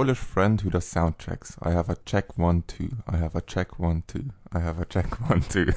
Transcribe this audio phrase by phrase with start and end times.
[0.00, 1.58] Polish friend who does soundtracks.
[1.60, 2.88] I have a check one two.
[3.06, 4.30] I have a check one two.
[4.50, 5.74] I have a check one two.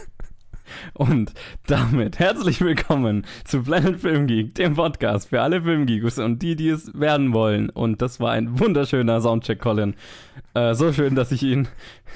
[0.93, 1.33] Und
[1.67, 6.69] damit herzlich willkommen zu Planet Film Geek, dem Podcast für alle Filmgeeks und die, die
[6.69, 7.69] es werden wollen.
[7.69, 9.93] Und das war ein wunderschöner Soundcheck, Colin.
[10.53, 11.67] Äh, so schön, dass ich ihn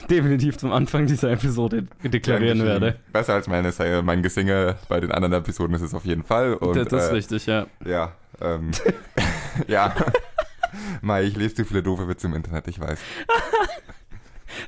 [0.10, 2.82] definitiv zum Anfang dieser Episode deklarieren Dankeschön.
[2.84, 3.00] werde.
[3.12, 6.54] Besser als meine, mein Gesinge bei den anderen Episoden ist es auf jeden Fall.
[6.54, 7.68] Und, das ist äh, richtig, ja.
[7.86, 8.72] Ja, ähm,
[9.68, 9.94] ja.
[11.02, 13.00] Mai, ich lese zu viele doofe Witze im Internet, ich weiß.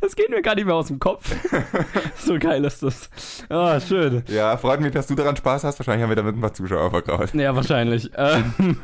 [0.02, 1.36] Das geht mir gar nicht mehr aus dem Kopf.
[2.18, 3.10] so geil ist das.
[3.50, 4.24] Ah, schön.
[4.28, 5.80] Ja, freut mich, dass du daran Spaß hast.
[5.80, 7.34] Wahrscheinlich haben wir damit ein paar Zuschauer vergraut.
[7.34, 8.10] Ja, wahrscheinlich.
[8.20, 8.78] Ähm,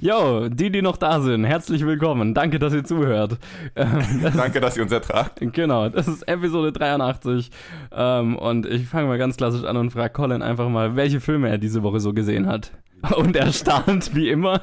[0.00, 2.34] yo, die, die noch da sind, herzlich willkommen.
[2.34, 3.38] Danke, dass ihr zuhört.
[3.74, 5.38] Ähm, das Danke, dass ihr uns ertragt.
[5.40, 7.50] Genau, das ist Episode 83.
[7.92, 11.48] Ähm, und ich fange mal ganz klassisch an und frage Colin einfach mal, welche Filme
[11.48, 12.72] er diese Woche so gesehen hat.
[13.16, 14.62] Und er starrt wie immer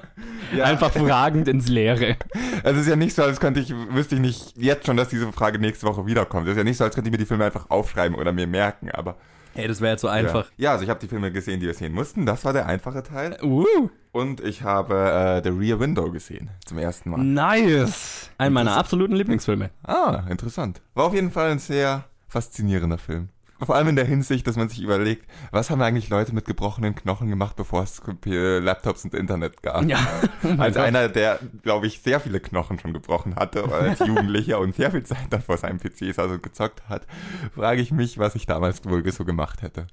[0.55, 0.65] Ja.
[0.65, 2.17] einfach fragend ins Leere.
[2.63, 5.31] Es ist ja nicht so, als könnte ich, wüsste ich nicht jetzt schon, dass diese
[5.31, 6.47] Frage nächste Woche wiederkommt.
[6.47, 8.47] Es ist ja nicht so, als könnte ich mir die Filme einfach aufschreiben oder mir
[8.47, 9.15] merken, aber.
[9.55, 10.45] Ey, das wäre jetzt so einfach.
[10.57, 12.25] Ja, ja also ich habe die Filme gesehen, die wir sehen mussten.
[12.25, 13.37] Das war der einfache Teil.
[13.43, 13.65] Uh,
[14.11, 16.49] Und ich habe äh, The Rear Window gesehen.
[16.65, 17.19] Zum ersten Mal.
[17.19, 18.31] nice.
[18.39, 19.69] Ein meiner absoluten Lieblingsfilme.
[19.83, 20.81] Ah, interessant.
[20.95, 23.29] War auf jeden Fall ein sehr faszinierender Film.
[23.61, 26.95] Vor allem in der Hinsicht, dass man sich überlegt, was haben eigentlich Leute mit gebrochenen
[26.95, 29.83] Knochen gemacht, bevor es Laptops und Internet gab.
[29.85, 29.99] Ja.
[30.45, 34.75] Oh als einer, der, glaube ich, sehr viele Knochen schon gebrochen hatte als Jugendlicher und
[34.75, 37.07] sehr viel Zeit dann vor seinem PC saß und gezockt hat,
[37.55, 39.87] frage ich mich, was ich damals wohl so gemacht hätte.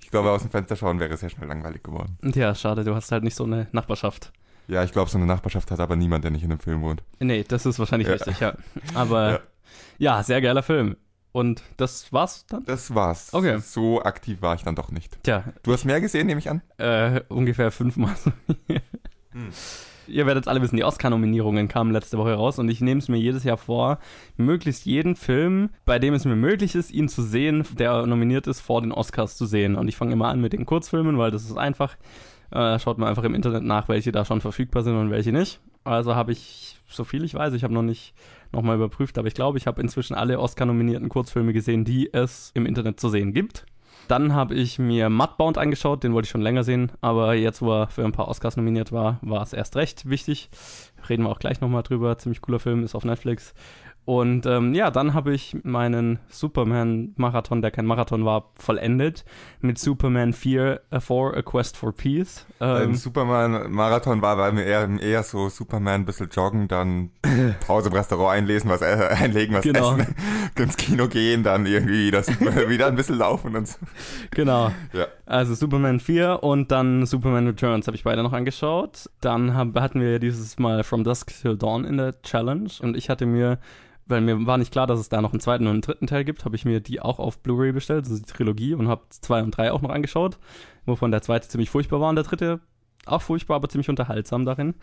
[0.00, 2.18] Ich glaube, aus dem Fenster schauen wäre sehr schnell langweilig geworden.
[2.22, 4.32] Ja, schade, du hast halt nicht so eine Nachbarschaft.
[4.68, 7.02] Ja, ich glaube, so eine Nachbarschaft hat aber niemand, der nicht in einem Film wohnt.
[7.18, 8.14] Nee, das ist wahrscheinlich Ja.
[8.14, 8.54] richtig, ja.
[8.94, 9.38] Aber Ja.
[9.98, 10.22] ja.
[10.22, 10.96] sehr geiler Film.
[11.32, 12.64] Und das war's dann?
[12.64, 13.32] Das war's.
[13.32, 13.58] Okay.
[13.60, 15.22] So aktiv war ich dann doch nicht.
[15.22, 16.62] Tja, Du hast mehr gesehen, nehme ich an?
[16.78, 18.14] äh, ungefähr fünfmal.
[19.32, 19.50] Hm.
[20.08, 23.18] Ihr werdet alle wissen, die Oscar-Nominierungen kamen letzte Woche raus und ich nehme es mir
[23.18, 24.00] jedes Jahr vor,
[24.36, 28.60] möglichst jeden Film, bei dem es mir möglich ist, ihn zu sehen, der nominiert ist,
[28.60, 29.76] vor den Oscars zu sehen.
[29.76, 31.96] Und ich fange immer an mit den Kurzfilmen, weil das ist einfach.
[32.50, 35.60] Äh, schaut man einfach im Internet nach, welche da schon verfügbar sind und welche nicht.
[35.84, 38.12] Also habe ich, so viel ich weiß, ich habe noch nicht
[38.52, 42.66] nochmal überprüft, aber ich glaube, ich habe inzwischen alle Oscar-nominierten Kurzfilme gesehen, die es im
[42.66, 43.66] Internet zu sehen gibt.
[44.08, 47.72] Dann habe ich mir Mudbound angeschaut, den wollte ich schon länger sehen, aber jetzt, wo
[47.72, 50.50] er für ein paar Oscars nominiert war, war es erst recht wichtig.
[51.08, 52.18] Reden wir auch gleich nochmal drüber.
[52.18, 53.54] Ziemlich cooler Film, ist auf Netflix.
[54.10, 59.24] Und ähm, ja, dann habe ich meinen Superman-Marathon, der kein Marathon war, vollendet
[59.60, 62.44] mit Superman 4, A 4, A Quest for Peace.
[62.58, 67.10] Ähm, Superman-Marathon war bei mir eher, eher so Superman, ein bisschen joggen, dann
[67.64, 68.84] Pause im Restaurant einlesen, was äh,
[69.16, 69.94] einlegen, was Genau.
[69.96, 70.16] essen,
[70.58, 72.26] ins Kino gehen, dann irgendwie wieder,
[72.68, 73.78] wieder ein bisschen laufen und so.
[74.32, 74.72] genau.
[74.92, 75.06] Ja.
[75.24, 79.08] Also Superman 4 und dann Superman Returns habe ich beide noch angeschaut.
[79.20, 83.08] Dann hab, hatten wir dieses Mal From Dusk Till Dawn in der Challenge und ich
[83.08, 83.60] hatte mir,
[84.10, 86.24] weil mir war nicht klar, dass es da noch einen zweiten und einen dritten Teil
[86.24, 89.42] gibt, habe ich mir die auch auf Blu-ray bestellt, also die Trilogie und habe zwei
[89.42, 90.38] und drei auch noch angeschaut,
[90.86, 92.60] wovon der zweite ziemlich furchtbar war und der dritte
[93.06, 94.74] auch furchtbar, aber ziemlich unterhaltsam darin.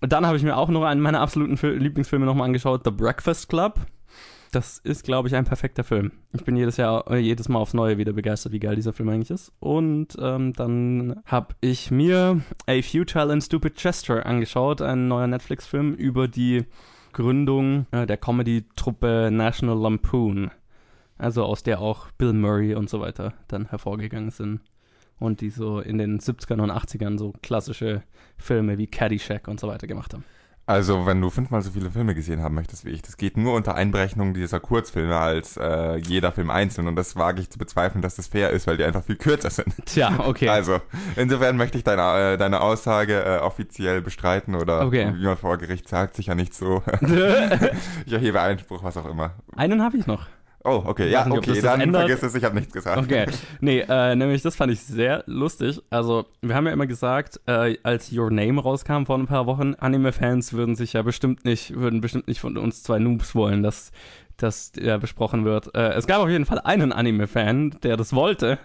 [0.00, 2.90] Und dann habe ich mir auch noch einen meiner absoluten Fil Lieblingsfilme nochmal angeschaut, The
[2.90, 3.80] Breakfast Club.
[4.52, 6.12] Das ist, glaube ich, ein perfekter Film.
[6.32, 9.08] Ich bin jedes Jahr, äh, jedes Mal aufs Neue wieder begeistert, wie geil dieser Film
[9.08, 9.52] eigentlich ist.
[9.58, 15.94] Und ähm, dann habe ich mir A Futile and Stupid Gesture angeschaut, ein neuer Netflix-Film
[15.94, 16.66] über die
[17.14, 20.50] Gründung äh, der Comedy-Truppe National Lampoon.
[21.16, 24.60] Also aus der auch Bill Murray und so weiter dann hervorgegangen sind.
[25.18, 28.02] Und die so in den 70ern und 80ern so klassische
[28.36, 30.24] Filme wie Caddyshack und so weiter gemacht haben.
[30.66, 33.52] Also, wenn du fünfmal so viele Filme gesehen haben möchtest wie ich, das geht nur
[33.54, 36.88] unter Einberechnung dieser Kurzfilme als äh, jeder Film einzeln.
[36.88, 39.50] Und das wage ich zu bezweifeln, dass das fair ist, weil die einfach viel kürzer
[39.50, 39.74] sind.
[39.84, 40.48] Tja, okay.
[40.48, 40.80] Also,
[41.16, 45.12] insofern möchte ich deine, äh, deine Aussage äh, offiziell bestreiten oder Okay.
[45.14, 46.82] wie man vor Gericht sagt, sicher nicht so.
[48.06, 49.32] ich erhebe Einspruch, was auch immer.
[49.56, 50.26] Einen habe ich noch.
[50.66, 52.06] Oh, okay, ja, nicht, okay, dann ändert.
[52.08, 52.96] vergiss es, ich habe nichts gesagt.
[52.96, 53.26] Okay,
[53.60, 55.82] nee, äh, nämlich das fand ich sehr lustig.
[55.90, 59.74] Also, wir haben ja immer gesagt, äh, als Your Name rauskam vor ein paar Wochen,
[59.74, 63.92] Anime-Fans würden sich ja bestimmt nicht, würden bestimmt nicht von uns zwei Noobs wollen, dass
[64.38, 65.74] das ja besprochen wird.
[65.74, 68.58] Äh, es gab auf jeden Fall einen Anime-Fan, der das wollte,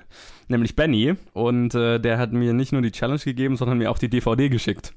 [0.48, 1.16] nämlich Benny.
[1.34, 4.48] Und äh, der hat mir nicht nur die Challenge gegeben, sondern mir auch die DVD
[4.48, 4.94] geschickt.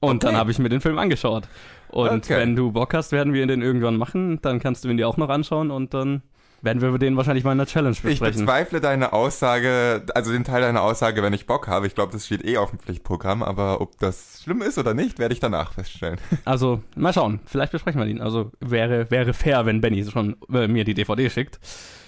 [0.00, 0.26] Und Okay.
[0.26, 1.48] dann habe ich mir den Film angeschaut.
[1.88, 2.36] Und Okay.
[2.36, 4.40] wenn du Bock hast, werden wir den irgendwann machen.
[4.42, 6.22] Dann kannst du ihn dir auch noch anschauen und dann
[6.62, 8.40] werden wir den wahrscheinlich mal in der Challenge Ich besprechen.
[8.40, 11.86] bezweifle deine Aussage, also den Teil deiner Aussage, wenn ich Bock habe.
[11.86, 15.18] Ich glaube, das steht eh auf dem Pflichtprogramm, aber ob das schlimm ist oder nicht,
[15.18, 16.18] werde ich danach feststellen.
[16.44, 17.40] Also, mal schauen.
[17.44, 18.20] Vielleicht besprechen wir ihn.
[18.20, 21.58] Also, wäre, wäre fair, wenn Benny schon äh, mir die DVD schickt.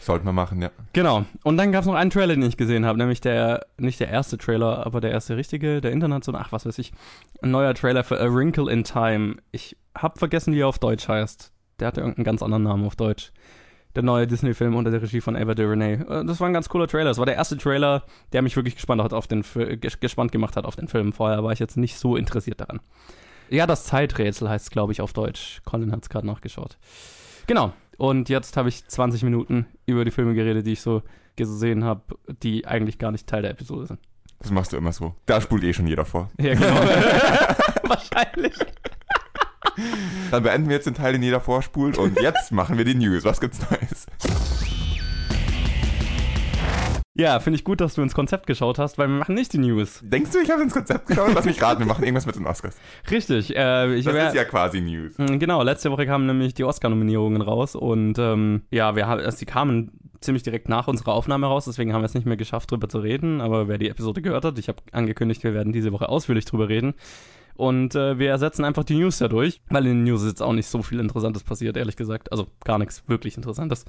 [0.00, 0.70] Sollten wir machen, ja.
[0.94, 1.24] Genau.
[1.44, 4.08] Und dann gab es noch einen Trailer, den ich gesehen habe, nämlich der, nicht der
[4.08, 6.92] erste Trailer, aber der erste richtige, der internationale, ach, was weiß ich,
[7.42, 9.36] ein neuer Trailer für A Wrinkle in Time.
[9.50, 11.52] Ich hab vergessen, wie er auf Deutsch heißt.
[11.80, 13.32] Der hatte irgendeinen ganz anderen Namen auf Deutsch.
[13.94, 15.94] Der neue Disney-Film unter der Regie von Ava DuVernay.
[15.94, 17.06] Äh, Das war ein ganz cooler Trailer.
[17.10, 19.44] Das war der erste Trailer, der mich wirklich gespannt, hat auf den,
[20.00, 21.12] gespannt gemacht hat auf den Film.
[21.12, 22.80] Vorher war ich jetzt nicht so interessiert daran.
[23.50, 25.62] Ja, das Zeiträtsel heißt es, glaube ich, auf Deutsch.
[25.64, 26.76] Colin hat es gerade nachgeschaut.
[27.46, 27.72] Genau.
[27.96, 31.02] Und jetzt habe ich 20 Minuten über die Filme geredet, die ich so
[31.36, 32.02] gesehen habe,
[32.42, 34.00] die eigentlich gar nicht Teil der Episode sind.
[34.40, 35.14] Das machst du immer so.
[35.26, 36.30] Da spult eh schon jeder vor.
[36.38, 36.66] Ja, genau.
[37.88, 38.54] Wahrscheinlich.
[40.30, 43.24] Dann beenden wir jetzt den Teil, den jeder vorspult und jetzt machen wir die News.
[43.24, 44.06] Was gibt's Neues?
[47.20, 49.58] Ja, finde ich gut, dass du ins Konzept geschaut hast, weil wir machen nicht die
[49.58, 50.00] News.
[50.04, 51.32] Denkst du, ich habe ins Konzept geschaut?
[51.34, 52.76] Lass mich raten, wir machen irgendwas mit den Oscars.
[53.10, 53.56] Richtig.
[53.56, 55.18] Äh, ich Das wär, ist ja quasi News.
[55.18, 59.36] Mm, Genau, letzte Woche kamen nämlich die Oscar-Nominierungen raus und ähm, ja, wir haben, also
[59.36, 59.90] die kamen
[60.20, 63.00] ziemlich direkt nach unserer Aufnahme raus, deswegen haben wir es nicht mehr geschafft, drüber zu
[63.00, 63.40] reden.
[63.40, 66.68] Aber wer die Episode gehört hat, ich habe angekündigt, wir werden diese Woche ausführlich drüber
[66.68, 66.94] reden.
[67.58, 70.68] Und äh, wir ersetzen einfach die News dadurch, weil in den News jetzt auch nicht
[70.68, 72.30] so viel Interessantes passiert, ehrlich gesagt.
[72.30, 73.84] Also gar nichts wirklich Interessantes.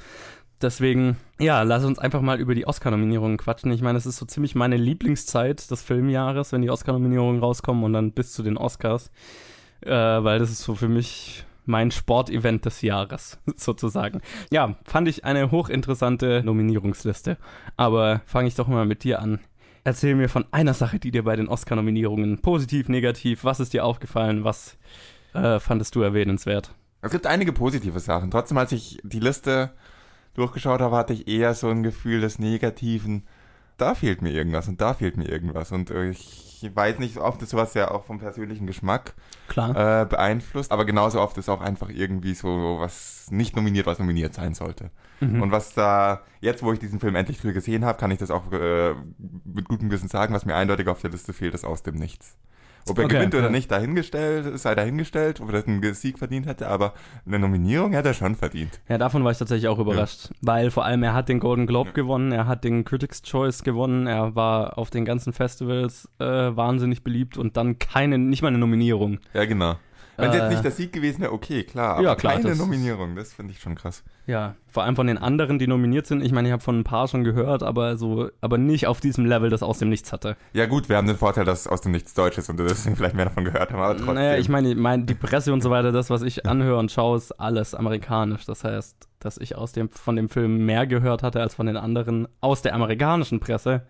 [0.59, 3.71] Deswegen, ja, lass uns einfach mal über die Oscar-Nominierungen quatschen.
[3.71, 7.93] Ich meine, es ist so ziemlich meine Lieblingszeit des Filmjahres, wenn die Oscar-Nominierungen rauskommen und
[7.93, 9.11] dann bis zu den Oscars.
[9.81, 14.21] Äh, weil das ist so für mich mein Sportevent des Jahres, sozusagen.
[14.51, 17.37] Ja, fand ich eine hochinteressante Nominierungsliste.
[17.77, 19.39] Aber fange ich doch mal mit dir an.
[19.83, 23.85] Erzähl mir von einer Sache, die dir bei den Oscar-Nominierungen positiv, negativ, was ist dir
[23.85, 24.77] aufgefallen, was
[25.33, 26.73] äh, fandest du erwähnenswert?
[27.01, 28.29] Es gibt einige positive Sachen.
[28.31, 29.71] Trotzdem, als ich die Liste
[30.33, 33.23] durchgeschaut habe, hatte ich eher so ein Gefühl des Negativen.
[33.77, 35.71] Da fehlt mir irgendwas und da fehlt mir irgendwas.
[35.71, 36.13] Und äh,
[36.63, 39.13] ich weiß nicht, oft ist sowas ja auch vom persönlichen Geschmack
[39.75, 44.33] äh, beeinflusst, aber genauso oft ist auch einfach irgendwie so was nicht nominiert, was nominiert
[44.33, 44.91] sein sollte.
[45.19, 45.41] Mhm.
[45.41, 48.31] Und was da, jetzt wo ich diesen Film endlich früher gesehen habe, kann ich das
[48.31, 48.93] auch äh,
[49.45, 52.37] mit gutem Gewissen sagen, was mir eindeutig auf der Liste fehlt, ist aus dem Nichts.
[52.87, 53.49] Ob er Okay, gewinnt oder ja.
[53.49, 56.93] nicht, dahingestellt, sei dahingestellt, ob er einen Sieg verdient hätte, aber
[57.25, 58.79] eine Nominierung hätte er schon verdient.
[58.87, 61.89] Ja, davon war ich tatsächlich auch überrascht, weil vor allem er hat den Golden Globe
[61.89, 61.93] Ja.
[61.93, 67.03] gewonnen, er hat den Critics' Choice gewonnen, er war auf den ganzen Festivals äh, wahnsinnig
[67.03, 69.19] beliebt und dann keine, nicht mal eine Nominierung.
[69.33, 69.75] Ja, genau.
[70.19, 71.95] Wenn es Äh, jetzt nicht der Sieg gewesen wäre, okay, klar.
[71.95, 74.03] Aber Ja, klar, keine Nominierung, das finde ich schon krass.
[74.27, 76.23] Ja, vor allem von den anderen, die nominiert sind.
[76.23, 79.25] Ich meine, ich habe von ein paar schon gehört, aber so, aber nicht auf diesem
[79.25, 80.37] Level, das aus dem Nichts hatte.
[80.53, 83.15] Ja gut, wir haben den Vorteil, dass aus dem Nichts Deutsch ist und deswegen vielleicht
[83.15, 84.15] mehr davon gehört haben, aber trotzdem.
[84.15, 87.17] Naja, ich meine, mein, die Presse und so weiter, das, was ich anhöre und schaue,
[87.17, 88.45] ist alles amerikanisch.
[88.45, 91.77] Das heißt, dass ich aus dem, von dem Film mehr gehört hatte als von den
[91.77, 93.81] anderen aus der amerikanischen Presse.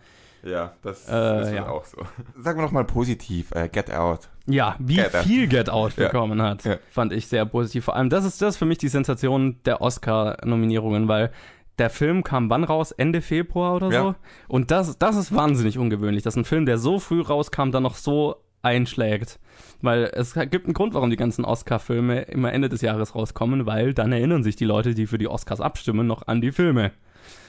[0.44, 1.68] Ja, das Äh, ist ja.
[1.68, 1.98] auch so.
[2.38, 4.30] Sagen wir noch mal positiv, äh, Get Out.
[4.46, 5.24] Ja, wie Get Out.
[5.24, 6.06] viel Get Out Ja.
[6.08, 6.78] bekommen hat, Ja.
[6.90, 7.86] fand ich sehr positiv.
[7.86, 11.32] Vor allem, das ist das für mich die Sensation der Oscar-Nominierungen, weil
[11.78, 12.92] der Film kam wann raus?
[12.92, 14.02] Ende Februar oder Ja.
[14.02, 14.16] so?
[14.48, 17.96] Und das, das ist wahnsinnig ungewöhnlich, dass ein Film, der so früh rauskam, dann noch
[17.96, 19.40] so einschlägt.
[19.82, 23.94] Weil es gibt einen Grund, warum die ganzen Oscar-Filme immer Ende des Jahres rauskommen, weil
[23.94, 26.92] dann erinnern sich die Leute, die für die Oscars abstimmen, noch an die Filme.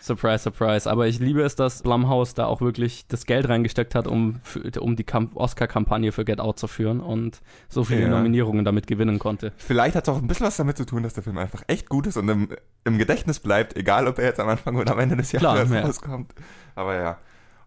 [0.02, 0.90] Surprise, surprise.
[0.90, 4.40] Aber ich liebe es, dass Blumhouse da auch wirklich das Geld reingesteckt hat, um,
[4.80, 8.08] um die Kamp- Oscar-Kampagne für Get Out zu führen und so viele Ja.
[8.08, 9.52] Nominierungen damit gewinnen konnte.
[9.58, 11.88] Vielleicht hat es auch ein bisschen was damit zu tun, dass der Film einfach echt
[11.88, 12.48] gut ist und im,
[12.84, 15.70] im Gedächtnis bleibt, egal ob er jetzt am Anfang oder am Ende des Klar, Jahres
[15.70, 15.80] ja.
[15.82, 16.34] rauskommt.
[16.74, 17.18] Aber ja.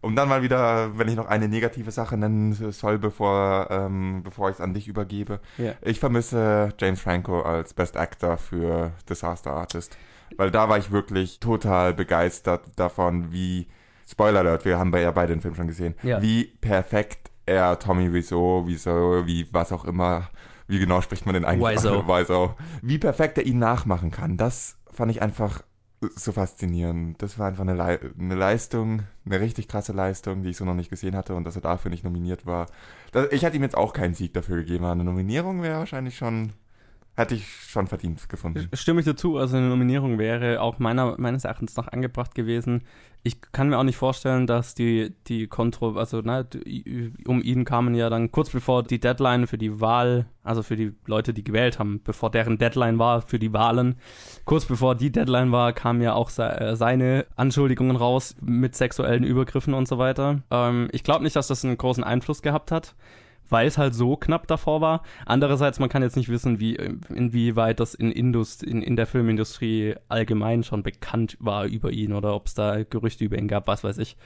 [0.02, 4.50] Um dann mal wieder, wenn ich noch eine negative Sache nennen soll, bevor, ähm, bevor
[4.50, 5.40] ich es an dich übergebe.
[5.58, 5.76] Ja.
[5.82, 9.96] Ich vermisse James Franco als Best Actor für Disaster Artist.
[10.38, 13.68] Weil da war ich wirklich total begeistert davon, wie,
[14.08, 16.22] Spoiler Alert, wir haben ja beide den Film schon gesehen, Ja.
[16.22, 20.30] wie perfekt er Tommy Wiseau, Wiseau, wie was auch immer,
[20.68, 21.78] wie genau spricht man den eigentlich?
[21.78, 22.04] Wiseau.
[22.08, 22.56] Wiseau.
[22.82, 25.62] Wie perfekt er ihn nachmachen kann, das fand ich einfach
[26.16, 27.22] so faszinierend.
[27.22, 30.74] Das war einfach eine, Lei- eine Leistung, eine richtig krasse Leistung, die ich so noch
[30.74, 32.66] nicht gesehen hatte und dass er dafür nicht nominiert war.
[33.14, 36.52] Das, ich hätte ihm jetzt auch keinen Sieg dafür gegeben, eine Nominierung wäre wahrscheinlich schon,
[37.16, 38.70] hätte ich schon verdient gefunden.
[38.74, 42.84] Stimme ich dazu, also eine Nominierung wäre auch meiner, meines Erachtens noch angebracht gewesen.
[43.22, 47.94] Ich kann mir auch nicht vorstellen, dass die, die Kontro, also die- um ihn kamen
[47.96, 51.80] ja dann kurz bevor die Deadline für die Wahl, also für die Leute, die gewählt
[51.80, 53.96] haben, bevor deren Deadline war für die Wahlen,
[54.46, 59.74] kurz bevor die Deadline war, kamen ja auch äh, seine Anschuldigungen raus mit sexuellen Übergriffen
[59.74, 60.42] und so weiter.
[60.52, 62.96] Ähm, ich glaube nicht, dass das einen großen Einfluss gehabt hat
[63.50, 65.04] weil es halt so knapp davor war.
[65.26, 66.76] Andererseits, man kann jetzt nicht wissen, wie,
[67.14, 72.34] inwieweit das in, Indust in, in der Filmindustrie allgemein schon bekannt war über ihn oder
[72.36, 74.18] ob es da Gerüchte über ihn gab, was weiß ich.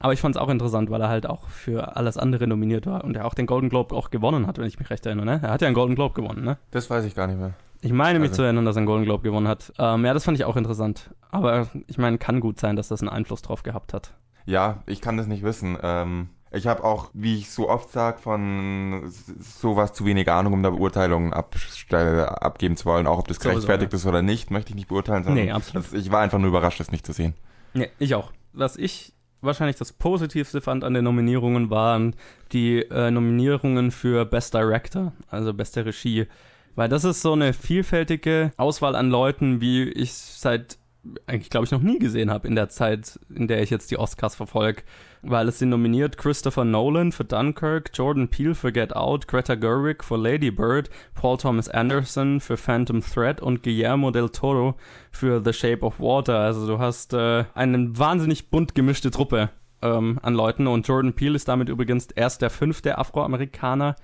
[0.00, 3.04] Aber ich fand es auch interessant, weil er halt auch für alles andere nominiert war
[3.04, 5.26] und er auch den Golden Globe auch gewonnen hat, wenn ich mich recht erinnere.
[5.26, 5.40] Ne?
[5.42, 6.58] Er hat ja einen Golden Globe gewonnen, ne?
[6.72, 7.52] Das weiß ich gar nicht mehr.
[7.82, 9.72] Ich meine mich Also- zu erinnern, dass er einen Golden Globe gewonnen hat.
[9.78, 11.10] Ähm, ja, das fand ich auch interessant.
[11.30, 14.12] Aber ich meine, kann gut sein, dass das einen Einfluss drauf gehabt hat.
[14.44, 15.78] Ja, ich kann das nicht wissen.
[15.82, 20.62] Ähm, Ich habe auch, wie ich so oft sage, von sowas zu wenig Ahnung, um
[20.62, 23.06] da Beurteilungen abgeben zu wollen.
[23.06, 25.24] Auch ob das gerechtfertigt so, ist oder nicht, möchte ich nicht beurteilen.
[25.24, 25.86] Sondern nee, absolut.
[25.86, 27.34] Das, ich war einfach nur überrascht, das nicht zu sehen.
[27.72, 28.32] Nee, ich auch.
[28.52, 32.14] Was ich wahrscheinlich das Positivste fand an den Nominierungen waren
[32.52, 36.26] die äh, Nominierungen für Best Director, also beste Regie.
[36.74, 40.78] Weil das ist so eine vielfältige Auswahl an Leuten, wie ich seit
[41.26, 43.98] eigentlich, glaube ich, noch nie gesehen habe in der Zeit, in der ich jetzt die
[43.98, 44.82] Oscars verfolge.
[45.22, 50.02] Weil es sind nominiert Christopher Nolan für Dunkirk, Jordan Peele für Get Out, Greta Gerwig
[50.04, 54.76] für Lady Bird, Paul Thomas Anderson für Phantom Thread und Guillermo del Toro
[55.10, 56.38] für The Shape of Water.
[56.38, 59.50] Also du hast äh, eine wahnsinnig bunt gemischte Truppe
[59.82, 63.96] ähm, an Leuten und Jordan Peele ist damit übrigens erst der fünfte Afroamerikaner,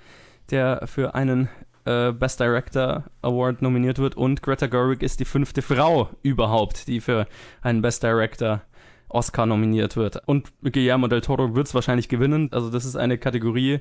[0.50, 1.49] der für einen
[1.88, 7.00] äh, Best Director Award nominiert wird und Greta Gerwig ist die fünfte Frau überhaupt, die
[7.00, 7.26] für
[7.62, 8.61] einen Best Director
[9.09, 10.21] Oscar nominiert wird.
[10.26, 12.50] Und Guillermo del Toro wird es wahrscheinlich gewinnen.
[12.52, 13.80] Also das ist eine Kategorie,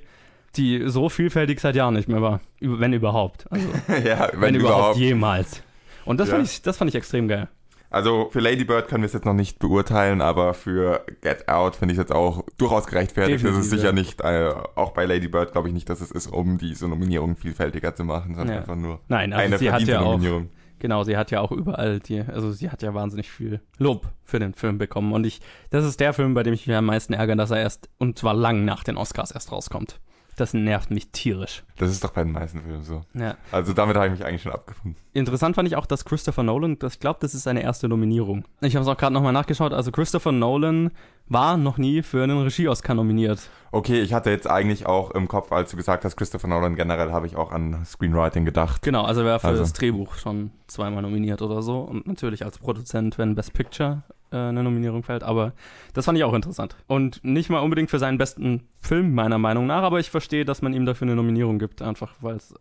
[0.56, 3.46] die so vielfältig seit Jahren nicht mehr war, wenn überhaupt.
[3.52, 3.68] Also,
[4.06, 5.64] ja, wenn, wenn überhaupt, überhaupt jemals.
[6.06, 6.36] Und das, ja.
[6.36, 7.50] fand ich, das fand ich extrem geil.
[7.90, 11.76] Also für Lady Bird können wir es jetzt noch nicht beurteilen, aber für Get Out
[11.78, 13.44] finde ich es jetzt auch durchaus gerechtfertigt.
[13.44, 16.12] Definitiv, das ist sicher nicht, äh, auch bei Lady Bird glaube ich nicht, dass es
[16.12, 18.60] ist, um diese Nominierung vielfältiger zu machen, sondern ja.
[18.62, 20.44] einfach nur Nein, also eine sie hat ja Nominierung.
[20.44, 24.08] Auch, genau, sie hat ja auch überall die, also sie hat ja wahnsinnig viel Lob
[24.24, 25.14] für den Film bekommen.
[25.14, 25.40] Und ich,
[25.70, 28.18] das ist der Film, bei dem ich mich am meisten ärgere, dass er erst, und
[28.20, 30.00] zwar lang nach den Oscars erst rauskommt.
[30.38, 31.64] Das nervt mich tierisch.
[31.78, 33.02] Das ist doch bei den meisten Filmen so.
[33.16, 33.36] Ja.
[33.52, 34.96] Also damit habe ich mich eigentlich schon abgefunden.
[35.14, 38.46] Interessant fand ich auch, dass Christopher Nolan, das, ich glaube, das ist seine erste Nominierung.
[38.62, 39.74] Ich habe es auch gerade nochmal nachgeschaut.
[39.74, 40.92] Also Christopher Nolan
[41.28, 43.50] war noch nie für einen Regie-Oscar nominiert.
[43.72, 47.12] Okay, ich hatte jetzt eigentlich auch im Kopf, als du gesagt hast, Christopher Nolan generell,
[47.12, 48.84] habe ich auch an Screenwriting gedacht.
[48.84, 49.64] Genau, also er war für also.
[49.64, 51.80] das Drehbuch schon zweimal nominiert oder so.
[51.80, 55.54] Und natürlich als Produzent, wenn Best Picture äh, eine Nominierung fällt, aber
[55.94, 56.76] das fand ich auch interessant.
[56.88, 60.62] Und nicht mal unbedingt für seinen besten Film, meiner Meinung nach, aber ich verstehe, dass
[60.62, 62.54] man ihm dafür eine Nominierung gibt, einfach weil es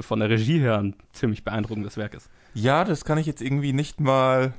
[0.00, 2.30] von der Regie her ein ziemlich beeindruckendes Werk ist.
[2.54, 4.54] Ja, das kann ich jetzt irgendwie nicht mal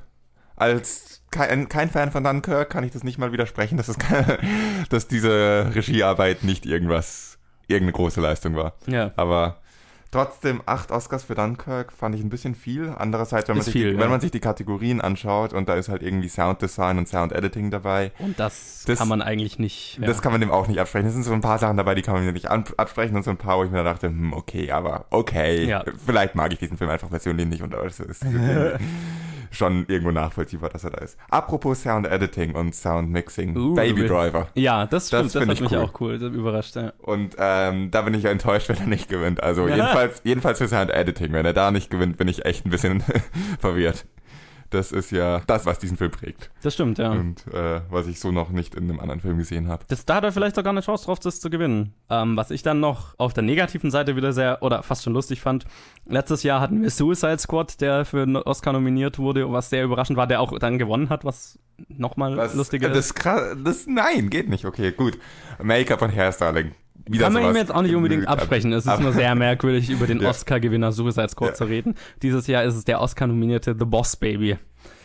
[0.56, 4.38] als kein, kein Fan von Dunkirk kann ich das nicht mal widersprechen, dass, es keine,
[4.88, 7.38] dass diese Regiearbeit nicht irgendwas,
[7.68, 8.74] irgendeine große Leistung war.
[8.86, 9.12] Ja.
[9.16, 9.60] Aber
[10.10, 12.94] Trotzdem acht Oscars für Dunkirk fand ich ein bisschen viel.
[12.96, 14.00] Andererseits, wenn man, sich, viel, die, ja.
[14.00, 17.32] wenn man sich die Kategorien anschaut und da ist halt irgendwie Sound Design und Sound
[17.32, 18.12] Editing dabei.
[18.18, 19.98] Und das, das kann man eigentlich nicht.
[20.00, 20.06] Ja.
[20.06, 21.08] Das kann man dem auch nicht absprechen.
[21.08, 23.30] Es sind so ein paar Sachen dabei, die kann man mir nicht absprechen und so
[23.30, 25.66] ein paar, wo ich mir dachte, hm, okay, aber okay.
[25.66, 25.84] Ja.
[26.04, 28.24] Vielleicht mag ich diesen Film einfach persönlich nicht und das ist
[29.50, 31.18] schon irgendwo nachvollziehbar, dass er da ist.
[31.30, 34.48] Apropos Sound Editing und Sound Mixing, uh, Baby Driver.
[34.54, 35.78] Ja, das stimmt, das, das hat mich cool.
[35.78, 36.92] auch cool, das überrascht, ja.
[36.98, 39.42] Und ähm, da bin ich enttäuscht, wenn er nicht gewinnt.
[39.42, 41.32] Also jedenfalls, jedenfalls für Sound Editing.
[41.32, 43.02] Wenn er da nicht gewinnt, bin ich echt ein bisschen
[43.60, 44.06] verwirrt.
[44.70, 46.50] Das ist ja das, was diesen Film prägt.
[46.62, 47.10] Das stimmt, ja.
[47.10, 49.84] Und äh, was ich so noch nicht in einem anderen Film gesehen habe.
[49.88, 51.94] Das, da hat er vielleicht sogar eine Chance drauf, das zu gewinnen.
[52.10, 55.40] Ähm, was ich dann noch auf der negativen Seite wieder sehr, oder fast schon lustig
[55.40, 55.66] fand,
[56.06, 60.16] letztes Jahr hatten wir Suicide Squad, der für einen Oscar nominiert wurde, was sehr überraschend
[60.16, 61.58] war, der auch dann gewonnen hat, was
[61.88, 63.24] nochmal lustiger das, ist.
[63.24, 64.64] Das, nein, geht nicht.
[64.64, 65.18] Okay, gut.
[65.62, 66.72] Make-up und Hairstyling
[67.18, 68.72] Kann man ihm jetzt auch nicht unbedingt absprechen.
[68.72, 70.30] Es ist nur sehr merkwürdig, über den ja.
[70.30, 71.54] Oscar-Gewinner Suicide Squad ja.
[71.54, 71.94] zu reden.
[72.22, 74.58] Dieses Jahr ist es der Oscar-nominierte The Boss Baby.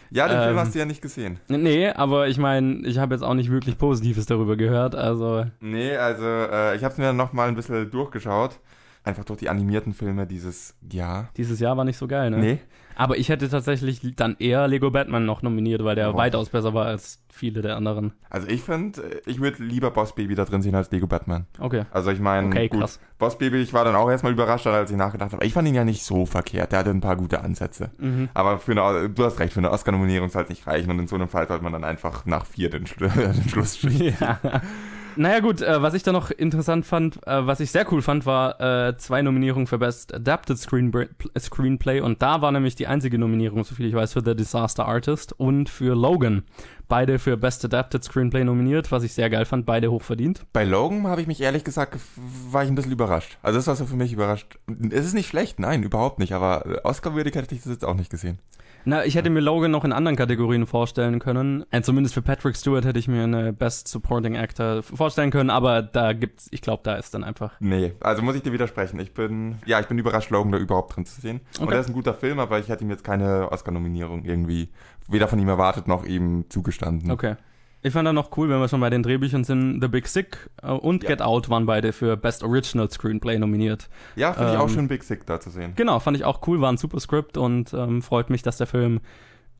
[0.09, 1.39] Ja, den ähm, Film hast du ja nicht gesehen.
[1.47, 5.45] Nee, aber ich meine, ich habe jetzt auch nicht wirklich Positives darüber gehört, also...
[5.61, 8.59] Nee, also äh, ich habe es mir noch mal ein bisschen durchgeschaut
[9.03, 11.29] einfach durch die animierten Filme dieses Jahr.
[11.37, 12.37] Dieses Jahr war nicht so geil, ne?
[12.37, 12.59] Nee.
[12.95, 16.17] Aber ich hätte tatsächlich dann eher Lego Batman noch nominiert, weil der oh.
[16.17, 18.13] weitaus besser war als viele der anderen.
[18.29, 21.45] Also ich finde, ich würde lieber Boss Baby da drin sehen als Lego Batman.
[21.59, 21.85] Okay.
[21.91, 22.99] Also ich meine, okay, krass.
[23.17, 25.45] Boss Baby, ich war dann auch erstmal überrascht, als ich nachgedacht habe.
[25.45, 26.71] Ich fand ihn ja nicht so verkehrt.
[26.71, 27.91] Der hatte ein paar gute Ansätze.
[27.97, 28.29] Mhm.
[28.33, 31.07] Aber für eine, du hast recht, für eine Oscar-Nominierung soll es nicht reichen und in
[31.07, 34.15] so einem Fall sollte man dann einfach nach vier den, Schlu den Schluss schieben.
[34.19, 34.39] Ja.
[35.15, 38.25] Naja gut, äh, was ich da noch interessant fand, äh, was ich sehr cool fand,
[38.25, 43.17] war äh, zwei Nominierungen für Best Adapted Screenplay, Screenplay und da war nämlich die einzige
[43.17, 46.43] Nominierung, soviel ich weiß, für The Disaster Artist und für Logan.
[46.87, 50.45] Beide für Best Adapted Screenplay nominiert, was ich sehr geil fand, beide hochverdient.
[50.53, 51.97] Bei Logan habe ich mich ehrlich gesagt,
[52.49, 53.37] war ich ein bisschen überrascht.
[53.41, 54.59] Also das war so für mich überrascht.
[54.91, 58.09] Es ist nicht schlecht, nein, überhaupt nicht, aber Oscar-würdig hätte ich das jetzt auch nicht
[58.09, 58.39] gesehen.
[58.85, 61.65] Na, ich hätte mir Logan noch in anderen Kategorien vorstellen können.
[61.71, 65.81] Äh, zumindest für Patrick Stewart hätte ich mir eine Best Supporting Actor vorstellen können, aber
[65.81, 67.53] da gibt's, ich glaube, da ist dann einfach.
[67.59, 68.99] Nee, also muss ich dir widersprechen.
[68.99, 71.41] Ich bin, ja, ich bin überrascht, Logan da überhaupt drin zu sehen.
[71.55, 71.65] Okay.
[71.65, 74.69] Und er ist ein guter Film, aber ich hätte ihm jetzt keine Oscar-Nominierung irgendwie
[75.07, 77.11] weder von ihm erwartet noch ihm zugestanden.
[77.11, 77.35] Okay.
[77.83, 80.49] Ich fand dann noch cool, wenn wir schon bei den Drehbüchern sind, The Big Sick
[80.61, 81.09] äh, und ja.
[81.09, 83.89] Get Out waren beide für Best Original Screenplay nominiert.
[84.15, 85.73] Ja, finde ähm, ich auch ähm, schön, Big Sick da zu sehen.
[85.75, 88.67] Genau, fand ich auch cool, war ein super Script und ähm, freut mich, dass der
[88.67, 88.99] Film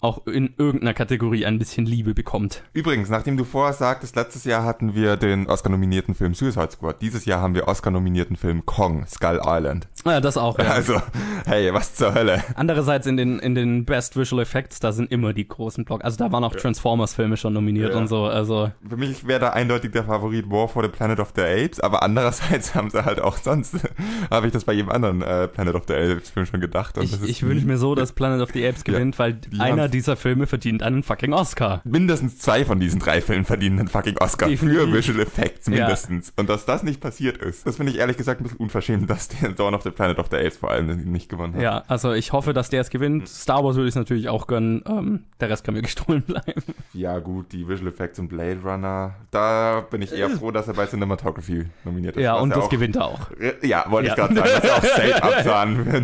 [0.01, 2.63] auch in irgendeiner Kategorie ein bisschen Liebe bekommt.
[2.73, 7.01] Übrigens, nachdem du vorher sagtest, letztes Jahr hatten wir den Oscar-nominierten Film Suicide Squad.
[7.01, 9.87] Dieses Jahr haben wir Oscar-nominierten Film Kong, Skull Island.
[10.05, 10.65] Ja, das auch, ja.
[10.65, 11.01] Also,
[11.45, 12.43] hey, was zur Hölle?
[12.55, 16.03] Andererseits in den, in den Best Visual Effects, da sind immer die großen Block.
[16.03, 17.99] Also da waren auch Transformers-Filme schon nominiert Ja.
[17.99, 18.25] und so.
[18.25, 21.79] Also Für mich wäre da eindeutig der Favorit War for the Planet of the Apes,
[21.79, 23.75] aber andererseits haben sie halt auch sonst,
[24.31, 26.97] habe ich das bei jedem anderen äh, Planet of the Apes Film schon gedacht.
[26.99, 29.91] Ich, ich wünsche mir so, dass Planet of the Apes gewinnt, weil einer haben's.
[29.91, 31.81] dieser Filme verdient einen fucking Oscar.
[31.83, 34.81] mindestens zwei von diesen drei Filmen verdienen einen fucking Oscar Definitiv.
[34.81, 36.33] für Visual Effects mindestens.
[36.37, 39.27] Und dass das nicht passiert ist, das finde ich ehrlich gesagt ein bisschen unverschämt, dass
[39.27, 41.61] der Dawn of the Planet of the Apes vor allem nicht gewonnen hat.
[41.61, 43.27] Ja, also ich hoffe, dass der es gewinnt.
[43.27, 44.83] Star Wars würde ich es natürlich auch gönnen.
[44.87, 46.63] Ähm, der Rest kann mir gestohlen bleiben.
[46.93, 50.73] Ja gut, die Visual Effects und Blade Runner, da bin ich eher froh, dass er
[50.73, 52.23] bei Cinematography nominiert ist.
[52.23, 53.19] ja, und das auch, gewinnt er auch.
[53.61, 54.13] Ja, wollte Ja.
[54.13, 56.03] ich gerade sagen, was er auch safe absahnen wird.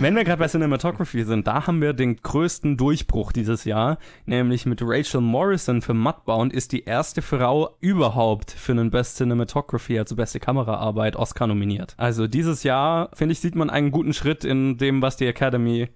[0.00, 4.66] Wenn wir gerade bei Cinematography sind, da haben wir den größten Durchbruch dieses Jahr, nämlich
[4.66, 10.16] mit Rachel Morrison für Mudbound ist die erste Frau überhaupt für einen Best Cinematography, also
[10.16, 11.94] beste Kameraarbeit, Oscar nominiert.
[11.96, 15.88] Also dieses Jahr, finde ich, sieht man einen guten Schritt in dem, was die Academy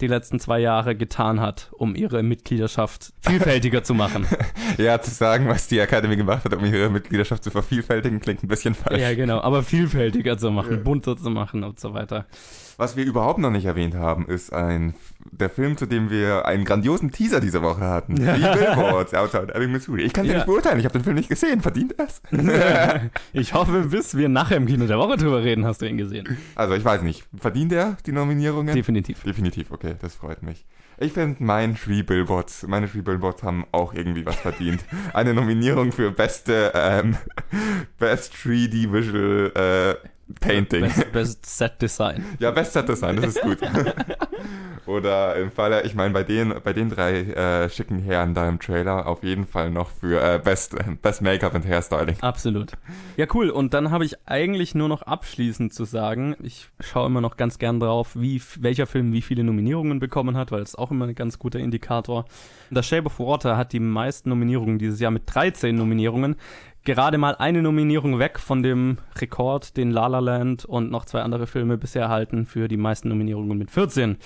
[0.00, 4.26] die letzten zwei Jahre getan hat, um ihre Mitgliedschaft vielfältiger zu machen.
[4.78, 8.48] Ja, zu sagen, was die Academy gemacht hat, um ihre Mitgliedschaft zu vervielfältigen, klingt ein
[8.48, 9.00] bisschen falsch.
[9.00, 10.82] ja, genau, aber vielfältiger zu machen, Ja.
[10.82, 12.26] bunter zu machen und so weiter.
[12.76, 14.94] Was wir überhaupt noch nicht erwähnt haben, ist ein
[15.30, 18.16] der Film, zu dem wir einen grandiosen Teaser diese Woche hatten.
[18.16, 20.02] Die Billboards outside Ebbing, Missouri.
[20.02, 20.34] Ich kann ja.
[20.34, 21.60] Nicht beurteilen, ich habe den Film nicht gesehen.
[21.60, 22.22] Verdient er es?
[23.32, 26.36] ich hoffe, bis wir nachher im Kino der Woche drüber reden, hast du ihn gesehen.
[26.54, 27.24] Also, ich weiß nicht.
[27.36, 28.74] Verdient er die Nominierungen?
[28.74, 29.22] Definitiv.
[29.22, 30.66] Definitiv, okay, das freut mich.
[30.98, 34.84] Ich finde, mein Three Billboards, meine Three Billboards haben auch irgendwie was verdient.
[35.14, 37.16] Eine Nominierung für beste, ähm,
[37.98, 40.08] Best 3D Visual äh,
[40.40, 40.82] Painting.
[40.82, 42.24] Best, Best Set Design.
[42.38, 43.58] Ja, Best Set Design, das ist gut.
[44.86, 48.58] Oder im Falle, ich meine, bei den, bei den drei äh, schicken Herren da im
[48.58, 52.16] Trailer auf jeden Fall noch für äh, Best, Best Make-up und Hairstyling.
[52.20, 52.72] Absolut.
[53.16, 53.50] Ja, cool.
[53.50, 57.58] Und dann habe ich eigentlich nur noch abschließend zu sagen, ich schaue immer noch ganz
[57.58, 61.14] gern drauf, wie, welcher Film wie viele Nominierungen bekommen hat, weil es auch immer ein
[61.14, 62.24] ganz guter Indikator.
[62.70, 66.36] The Shape of Water hat die meisten Nominierungen dieses Jahr mit 13 Nominierungen.
[66.84, 71.22] Gerade mal eine Nominierung weg von dem Rekord, den La La Land und noch zwei
[71.22, 74.16] andere Filme bisher erhalten für die meisten Nominierungen mit 14.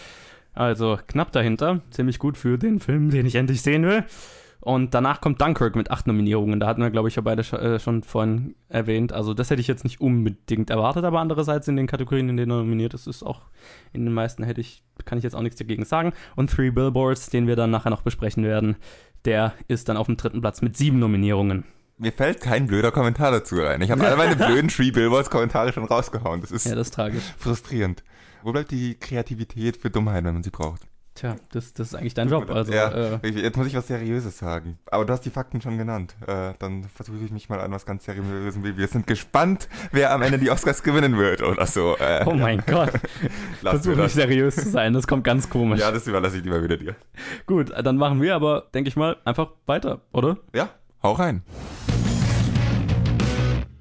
[0.55, 1.83] Also knapp dahinter.
[1.91, 4.05] Ziemlich gut für den Film, den ich endlich sehen will.
[4.61, 6.59] Und danach kommt Dunkirk mit acht Nominierungen.
[6.59, 9.13] Da hatten wir, glaube ich, ja beide äh, schon vorhin erwähnt.
[9.13, 12.51] Also das hätte ich jetzt nicht unbedingt erwartet, aber andererseits in den Kategorien, in denen
[12.51, 13.43] er nominiert ist, ist auch
[13.93, 16.15] in den meisten hätte ich, kann ich jetzt auch nichts dagegen sagen.
[16.37, 18.77] Und Three Billboards, den wir dann nachher noch besprechen werden,
[19.27, 21.65] der ist dann auf dem dritten Platz mit sieben Nominierungen.
[21.99, 23.81] Mir fällt kein blöder Kommentar dazu rein.
[23.81, 26.43] Ich habe alle meine blöden Three Billboards Kommentare schon rausgehauen.
[26.43, 27.23] Das ist Ja, das ist tragisch.
[27.39, 28.05] frustrierend.
[28.43, 30.83] Wo bleibt die Kreativität für Dummheit, wenn man sie braucht?
[31.15, 32.51] Tja, das, das ist eigentlich dein Job.
[32.51, 32.91] Also, ja,
[33.23, 34.79] äh, jetzt muss ich was Seriöses sagen.
[34.91, 36.15] Aber du hast die Fakten schon genannt.
[36.27, 38.63] Äh, dann versuche ich mich mal an was ganz Seriösem.
[38.77, 41.97] Wir sind gespannt, wer am Ende die Oscars gewinnen wird oder so.
[41.97, 42.93] Äh, oh mein Gott.
[43.63, 45.81] lassen wir Versuch nicht seriös zu sein, das kommt ganz komisch.
[45.81, 46.95] Ja, das überlasse ich lieber wieder dir.
[47.47, 50.37] Gut, dann machen wir aber, denke ich mal, einfach weiter, oder?
[50.55, 50.69] Ja,
[51.03, 51.43] hau rein.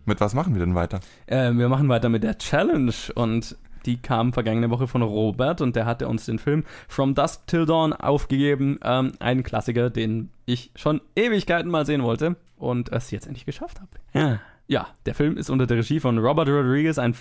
[0.05, 0.99] Mit was machen wir denn weiter?
[1.25, 5.75] Äh, wir machen weiter mit der Challenge und die kam vergangene Woche von Robert und
[5.75, 8.79] der hatte uns den Film From Dusk Till Dawn aufgegeben.
[8.83, 13.79] Ähm, ein Klassiker, den ich schon Ewigkeiten mal sehen wollte und es jetzt endlich geschafft
[13.79, 13.89] habe.
[14.13, 14.39] Ja.
[14.67, 17.13] Ja, der Film ist unter der Regie von Robert Rodriguez, ein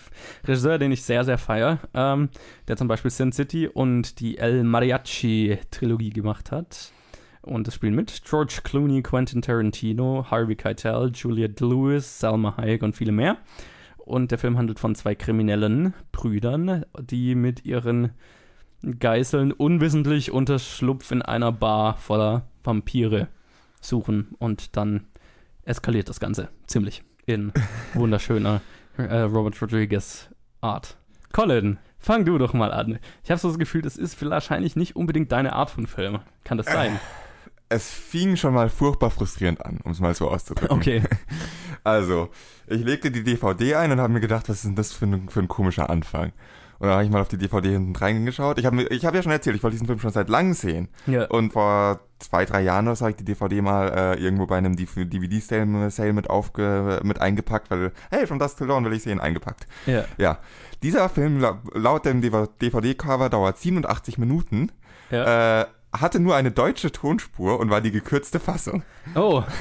[0.44, 2.30] Regisseur, den ich sehr, sehr feier, ähm,
[2.68, 6.90] der zum Beispiel Sin City und die El Mariachi-Trilogie gemacht hat.
[7.44, 12.96] Und es spielen mit George Clooney, Quentin Tarantino, Harvey Keitel, Juliette Lewis, Salma Hayek und
[12.96, 13.36] viele mehr.
[13.98, 18.12] Und der Film handelt von zwei kriminellen Brüdern, die mit ihren
[18.98, 23.28] Geißeln unwissentlich Unterschlupf in einer Bar voller Vampire
[23.80, 24.34] suchen.
[24.38, 25.06] Und dann
[25.64, 27.52] eskaliert das Ganze ziemlich in
[27.94, 28.62] wunderschöner
[28.96, 30.30] äh, Robert Rodriguez
[30.62, 30.96] Art.
[31.32, 32.98] Colin, fang du doch mal an.
[33.22, 36.20] Ich habe so das Gefühl, das ist wahrscheinlich nicht unbedingt deine Art von Film.
[36.42, 36.98] Kann das sein?
[37.68, 40.76] Es fing schon mal furchtbar frustrierend an, um es mal so auszudrücken.
[40.76, 41.02] Okay.
[41.86, 42.30] Also,
[42.66, 45.28] ich legte die DVD ein und habe mir gedacht, was ist denn das für ein,
[45.28, 46.32] für ein komischer Anfang?
[46.78, 48.58] Und dann habe ich mal auf die DVD hinten reingeschaut.
[48.58, 50.88] Ich habe ich hab ja schon erzählt, ich wollte diesen Film schon seit langem sehen.
[51.06, 51.26] Ja.
[51.26, 54.56] Und vor zwei, drei Jahren oder so habe ich die DVD mal äh, irgendwo bei
[54.56, 59.02] einem DVD-Sale Sale mit, aufge, mit eingepackt, weil, hey, schon das Till Dawn will ich
[59.02, 59.66] sehen, eingepackt.
[59.84, 60.06] Ja.
[60.16, 60.38] Ja,
[60.82, 64.72] dieser Film la- laut dem DVD-Cover dauert 87 Minuten,
[65.10, 65.60] Ja.
[65.62, 65.66] äh,
[66.00, 68.82] hatte nur eine deutsche Tonspur und war die gekürzte Fassung.
[69.14, 69.42] Oh.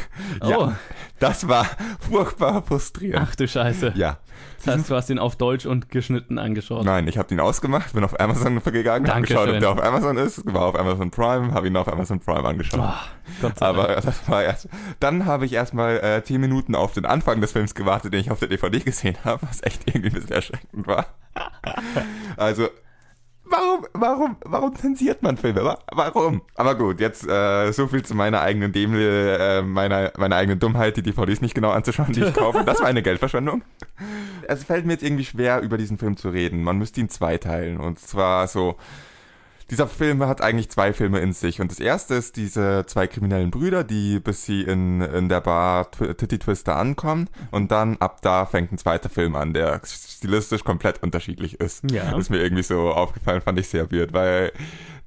[0.42, 0.50] Oh.
[0.50, 0.76] Ja,
[1.20, 1.66] das war
[2.00, 3.28] furchtbar frustrierend.
[3.30, 3.94] Ach du Scheiße.
[3.96, 4.18] Ja.
[4.66, 6.86] Das heißt, du hast ihn auf Deutsch und geschnitten angeschaut.
[6.86, 10.18] Nein, ich habe ihn ausgemacht, bin auf Amazon gegangen, habe geschaut, ob der auf Amazon
[10.18, 12.80] ist, war auf Amazon Prime, habe ihn auf Amazon Prime angeschaut.
[12.82, 14.06] Oh, Gott sei Aber Dank.
[14.06, 14.70] das war erst.
[15.00, 18.32] Dann habe ich erstmal äh, zehn Minuten auf den Anfang des Films gewartet, den ich
[18.32, 21.08] auf der DVD gesehen habe, was echt irgendwie ein bisschen erschreckend war.
[22.38, 22.70] Also,
[23.46, 25.64] warum, warum, warum zensiert man Filme?
[25.64, 26.42] Wa- Warum?
[26.56, 30.98] Aber gut, jetzt äh, so viel zu meiner eigenen Dämle, äh, meiner, meiner eigenen Dummheit,
[30.98, 32.64] die DVDs nicht genau anzuschauen, die ich kaufe.
[32.66, 33.64] Das war eine Geldverschwendung.
[34.48, 36.64] Es fällt mir jetzt irgendwie schwer, über diesen Film zu reden.
[36.64, 37.80] Man müsste ihn zweiteilen.
[37.80, 38.76] Und zwar so,
[39.74, 41.60] dieser Film hat eigentlich zwei Filme in sich.
[41.60, 45.90] Und das erste ist diese zwei kriminellen Brüder, die bis sie in, in der Bar
[45.92, 47.28] Tw- Titty Twister ankommen.
[47.50, 51.90] Und dann ab da fängt ein zweiter Film an, der stilistisch komplett unterschiedlich ist.
[51.92, 52.16] Ja.
[52.16, 54.52] Ist mir irgendwie so aufgefallen, fand ich sehr weird, weil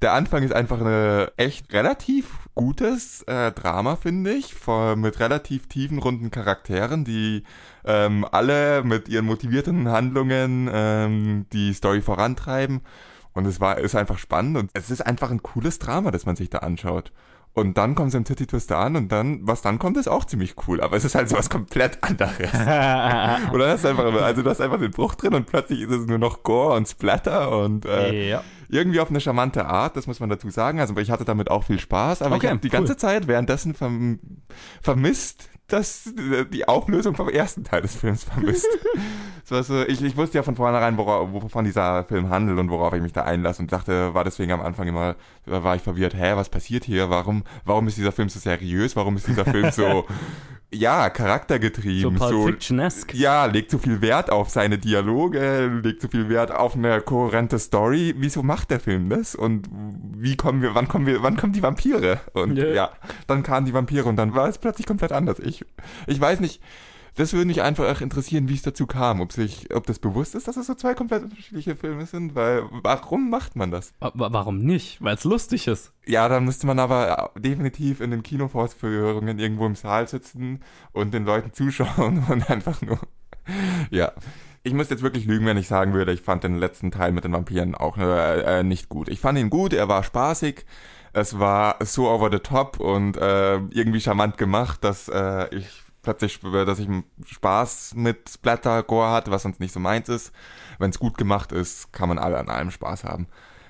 [0.01, 5.67] der Anfang ist einfach eine echt relativ gutes äh, Drama, finde ich, vor, mit relativ
[5.67, 7.43] tiefen, runden Charakteren, die
[7.85, 12.81] ähm, alle mit ihren motivierten Handlungen ähm, die Story vorantreiben.
[13.37, 16.35] Und es war, ist einfach spannend und es ist einfach ein cooles Drama, das man
[16.35, 17.11] sich da anschaut.
[17.53, 20.25] Und dann kommt es im Titty Twister an und dann, was dann kommt, ist auch
[20.25, 20.81] ziemlich cool.
[20.81, 22.51] Aber es ist halt so was komplett anderes.
[23.53, 26.07] Oder das ist einfach, also da ist einfach den Bruch drin und plötzlich ist es
[26.07, 28.43] nur noch Gore und Splatter und äh, ja.
[28.69, 30.79] Irgendwie auf eine charmante Art, das muss man dazu sagen.
[30.79, 32.71] Also ich hatte damit auch viel Spaß, aber Okay, ich habe die cool.
[32.71, 34.19] ganze Zeit währenddessen verm
[34.81, 38.67] vermisst, dass äh, die Auflösung vom ersten Teil des Films vermisst.
[39.43, 42.93] so, also ich, ich wusste ja von vornherein, wora, wovon dieser Film handelt und worauf
[42.93, 46.35] ich mich da einlasse und dachte, war deswegen am Anfang immer, war ich verwirrt, hä,
[46.35, 47.09] was passiert hier?
[47.09, 48.95] Warum, warum ist dieser Film so seriös?
[48.95, 50.05] Warum ist dieser Film so,
[50.73, 53.13] ja, So charaktergetrieben, Pulp so Fiction-esque.
[53.15, 57.57] ja, legt so viel Wert auf seine Dialoge, legt so viel Wert auf eine kohärente
[57.59, 58.13] Story.
[58.17, 59.33] Wieso macht der Film das?
[59.35, 62.19] Und wie kommen wir, wann kommen wir, wann kommen die Vampire?
[62.33, 62.67] Und Ja.
[62.67, 62.91] ja,
[63.27, 65.39] dann kamen die Vampire und dann war es plötzlich komplett anders.
[65.39, 65.63] Ich,
[66.05, 66.61] ich weiß nicht,
[67.17, 69.21] das würde mich einfach interessieren, wie es dazu kam.
[69.21, 72.63] Ob sich, ob das bewusst ist, dass es so zwei komplett unterschiedliche Filme sind, weil,
[72.83, 73.91] warum macht man das?
[73.99, 75.01] Aber warum nicht?
[75.01, 75.91] Weil es lustig ist.
[76.05, 80.61] Ja, dann müsste man aber definitiv in den Kinovorführungen irgendwo im Saal sitzen
[80.93, 82.99] und den Leuten zuschauen und einfach nur.
[83.89, 84.11] Ja.
[84.61, 87.23] Ich müsste jetzt wirklich lügen, wenn ich sagen würde, ich fand den letzten Teil mit
[87.23, 89.07] den Vampiren auch äh, äh, nicht gut.
[89.07, 90.65] Ich fand ihn gut, er war spaßig,
[91.13, 96.39] es war so over the top und äh, irgendwie charmant gemacht, dass äh, ich plötzlich,
[96.39, 96.87] dass ich
[97.25, 100.31] Spaß mit Splatter Gore hatte, was sonst nicht so meins ist.
[100.79, 103.27] Wenn es gut gemacht ist, kann man alle an allem Spaß haben.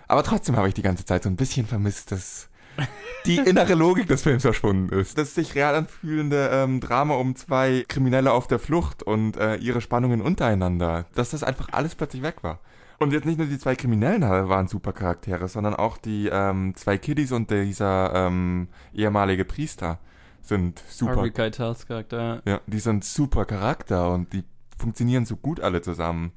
[0.08, 2.50] Aber trotzdem habe ich die ganze Zeit so ein bisschen vermisst, dass
[3.26, 5.18] die innere Logik des Films verschwunden ist.
[5.18, 9.82] Das sich real anfühlende ähm, Drama um zwei Kriminelle auf der Flucht und äh, ihre
[9.82, 12.60] Spannungen untereinander, dass das einfach alles plötzlich weg war.
[13.00, 17.00] Und jetzt nicht nur die zwei Kriminellen waren super Charaktere, sondern auch die ähm, zwei
[17.00, 20.00] Kiddies und dieser ähm, ehemalige Priester
[20.48, 21.18] sind super.
[21.18, 22.42] Harvey Keitels Charakter.
[22.46, 24.44] Ja, die sind super Charakter und die
[24.78, 26.32] funktionieren so gut alle zusammen.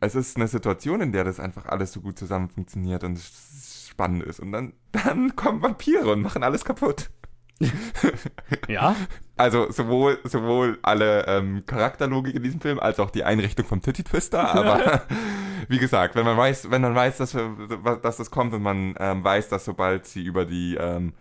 [0.00, 3.88] Es ist eine Situation, in der das einfach alles so gut zusammen funktioniert und es
[3.90, 4.40] spannend ist.
[4.40, 7.10] Und dann, dann kommen Vampire und machen alles kaputt.
[8.68, 8.94] Ja?
[9.36, 14.02] Also sowohl, sowohl alle ähm, Charakterlogik in diesem Film als auch die Einrichtung vom Titty
[14.04, 15.02] Twister, aber
[15.68, 18.94] wie gesagt, wenn man weiß, wenn man weiß, dass, wir- dass das kommt und man
[18.98, 21.12] ähm, weiß, dass sobald sie über die ähm,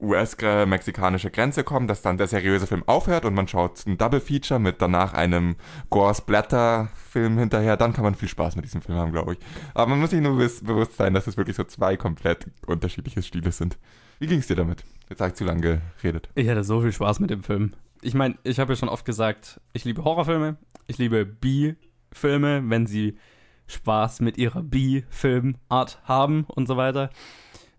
[0.00, 4.60] US-mexikanische Grenze kommen, dass dann der seriöse Film aufhört und man schaut ein Double Feature
[4.60, 5.56] mit danach einem
[5.90, 9.38] Gore-Splatter-Film hinterher, dann kann man viel Spaß mit diesem Film haben, glaube ich.
[9.74, 13.52] Aber man muss sich nur bewusst sein, dass es wirklich so zwei komplett unterschiedliche Stile
[13.52, 13.78] sind.
[14.18, 14.84] Wie ging's dir damit?
[15.08, 16.28] Jetzt habe ich zu lange geredet.
[16.34, 17.72] Ich hatte so viel Spaß mit dem Film.
[18.02, 20.56] Ich meine, ich habe ja schon oft gesagt, ich liebe Horrorfilme,
[20.86, 23.18] ich liebe B-Filme, wenn sie
[23.66, 27.10] Spaß mit ihrer B-Filmart haben und so weiter.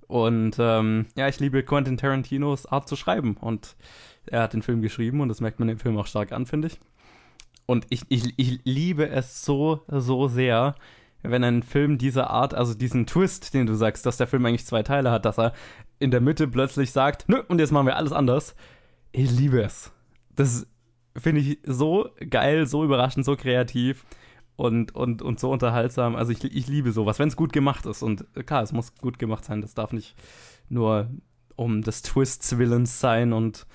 [0.10, 3.38] Und ähm, ja, ich liebe Quentin Tarantinos Art zu schreiben.
[3.38, 3.76] Und
[4.26, 6.70] er hat den Film geschrieben und das merkt man dem Film auch stark an, finde
[6.70, 6.80] ich.
[7.68, 10.74] Und ich, ich, ich liebe es so, so sehr,
[11.22, 14.66] wenn ein Film dieser Art, also diesen Twist, den du sagst, dass der Film eigentlich
[14.66, 15.54] zwei Teile hat, dass er
[16.00, 18.56] in der Mitte plötzlich sagt, nö, und jetzt machen wir alles anders.
[19.12, 19.92] Ich liebe es.
[20.36, 20.66] Das
[21.16, 24.06] finde ich so geil, so überraschend, so kreativ
[24.60, 26.18] und, und, und so unterhaltsam.
[26.18, 28.04] Also ich, ich liebe sowas, wenn es gut gemacht ist.
[28.04, 29.62] Und klar, es muss gut gemacht sein.
[29.62, 30.16] Das darf nicht
[30.68, 31.10] nur
[31.56, 33.66] um des Twists Willens sein und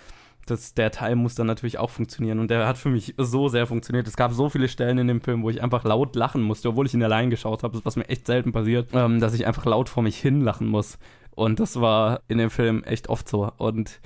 [0.45, 2.39] das, der Teil muss dann natürlich auch funktionieren.
[2.39, 4.07] Und der hat für mich so sehr funktioniert.
[4.07, 6.85] Es gab so viele Stellen in dem Film, wo ich einfach laut lachen musste, obwohl
[6.85, 9.89] ich ihn allein geschaut habe, was mir echt selten passiert, ähm, dass ich einfach laut
[9.89, 10.99] vor mich hin lachen muss.
[11.31, 13.51] Und das war in dem Film echt oft so.
[13.57, 14.01] Und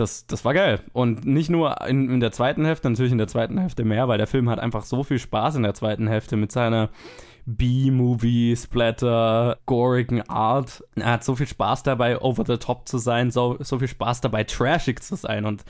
[0.00, 0.80] das, das war geil.
[0.92, 4.18] Und nicht nur in, in der zweiten Hälfte, natürlich in der zweiten Hälfte mehr, weil
[4.18, 6.90] der Film hat einfach so viel Spaß in der zweiten Hälfte mit seiner
[7.46, 10.82] B-Movie, Splatter, gorigen Art.
[10.96, 14.20] Er hat so viel Spaß dabei, over the top zu sein, so, so viel Spaß
[14.20, 15.64] dabei, trashig zu sein und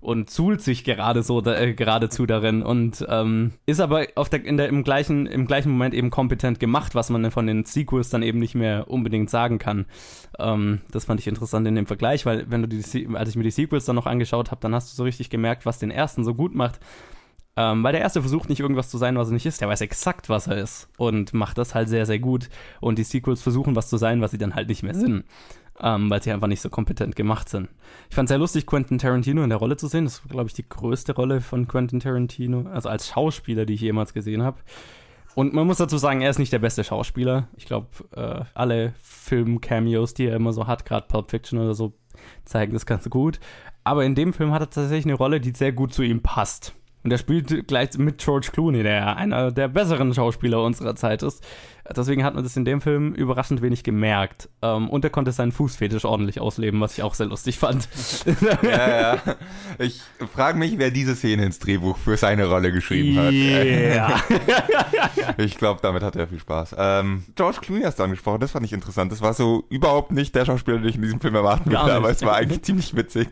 [0.00, 4.44] und zuhlt sich gerade so da, äh, geradezu darin und ähm, ist aber auf der,
[4.44, 8.08] in der, im, gleichen, im gleichen Moment eben kompetent gemacht, was man von den Sequels
[8.08, 9.86] dann eben nicht mehr unbedingt sagen kann.
[10.38, 13.42] Ähm, das fand ich interessant in dem Vergleich, weil wenn du die, als ich mir
[13.42, 16.24] die Sequels dann noch angeschaut habe, dann hast du so richtig gemerkt, was den ersten
[16.24, 16.80] so gut macht.
[17.56, 19.60] Ähm, weil der erste versucht nicht irgendwas zu sein, was er nicht ist.
[19.60, 22.48] Der weiß exakt, was er ist und macht das halt sehr, sehr gut.
[22.80, 25.24] Und die Sequels versuchen was zu sein, was sie dann halt nicht mehr sind
[25.82, 27.68] ähm, weil sie einfach nicht so kompetent gemacht sind.
[28.08, 30.04] Ich fand es sehr lustig, Quentin Tarantino in der Rolle zu sehen.
[30.04, 33.80] Das war, glaube ich, die größte Rolle von Quentin Tarantino, also als Schauspieler, die ich
[33.80, 34.58] jemals gesehen habe.
[35.34, 37.48] Und man muss dazu sagen, er ist nicht der beste Schauspieler.
[37.56, 41.92] Ich glaube, äh, alle Film-Cameos, die er immer so hat, gerade Pulp Fiction oder so,
[42.44, 43.38] zeigen das ganz gut.
[43.84, 46.74] Aber in dem Film hat er tatsächlich eine Rolle, die sehr gut zu ihm passt.
[47.02, 51.42] Und er spielt gleich mit George Clooney, der einer der besseren Schauspieler unserer Zeit ist.
[51.96, 54.48] Deswegen hat man das in dem Film überraschend wenig gemerkt.
[54.62, 57.88] Ähm, und er konnte seinen Fußfetisch ordentlich ausleben, was ich auch sehr lustig fand.
[58.62, 59.22] ja, ja.
[59.78, 60.00] Ich
[60.34, 63.32] frage mich, wer diese Szene ins Drehbuch für seine Rolle geschrieben hat.
[63.32, 64.22] Yeah.
[65.38, 66.76] ich glaube, damit hat er viel Spaß.
[66.78, 69.10] Ähm, George Clooney hast du angesprochen, das fand ich interessant.
[69.10, 72.10] Das war so überhaupt nicht der Schauspieler, den ich in diesem Film erwarten würde, aber
[72.10, 73.28] es war eigentlich ziemlich witzig.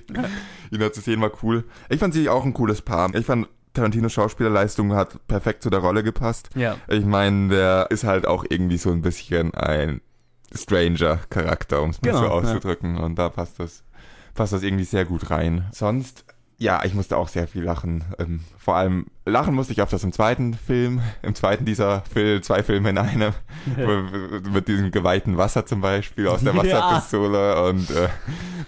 [0.70, 1.64] Ihn da zu sehen war cool.
[1.88, 3.14] Ich fand sie auch ein cooles Paar.
[3.14, 6.50] Ich fand Tarantinos Schauspielerleistung hat perfekt zu der Rolle gepasst.
[6.54, 6.76] Ja.
[6.88, 10.00] Ich meine, der ist halt auch irgendwie so ein bisschen ein
[10.52, 12.96] Stranger-Charakter, um es mal genau, so auszudrücken.
[12.96, 13.02] Ja.
[13.02, 13.84] Und da passt das,
[14.34, 15.66] passt das irgendwie sehr gut rein.
[15.72, 16.24] Sonst
[16.60, 18.04] ja, ich musste auch sehr viel lachen.
[18.18, 22.42] Ähm, vor allem lachen musste ich auf das im zweiten Film, im zweiten dieser Film,
[22.42, 23.32] zwei Filme in einem,
[24.52, 27.38] mit diesem geweihten Wasser zum Beispiel aus der Wasserpistole.
[27.38, 27.60] Ja.
[27.66, 28.08] Und äh,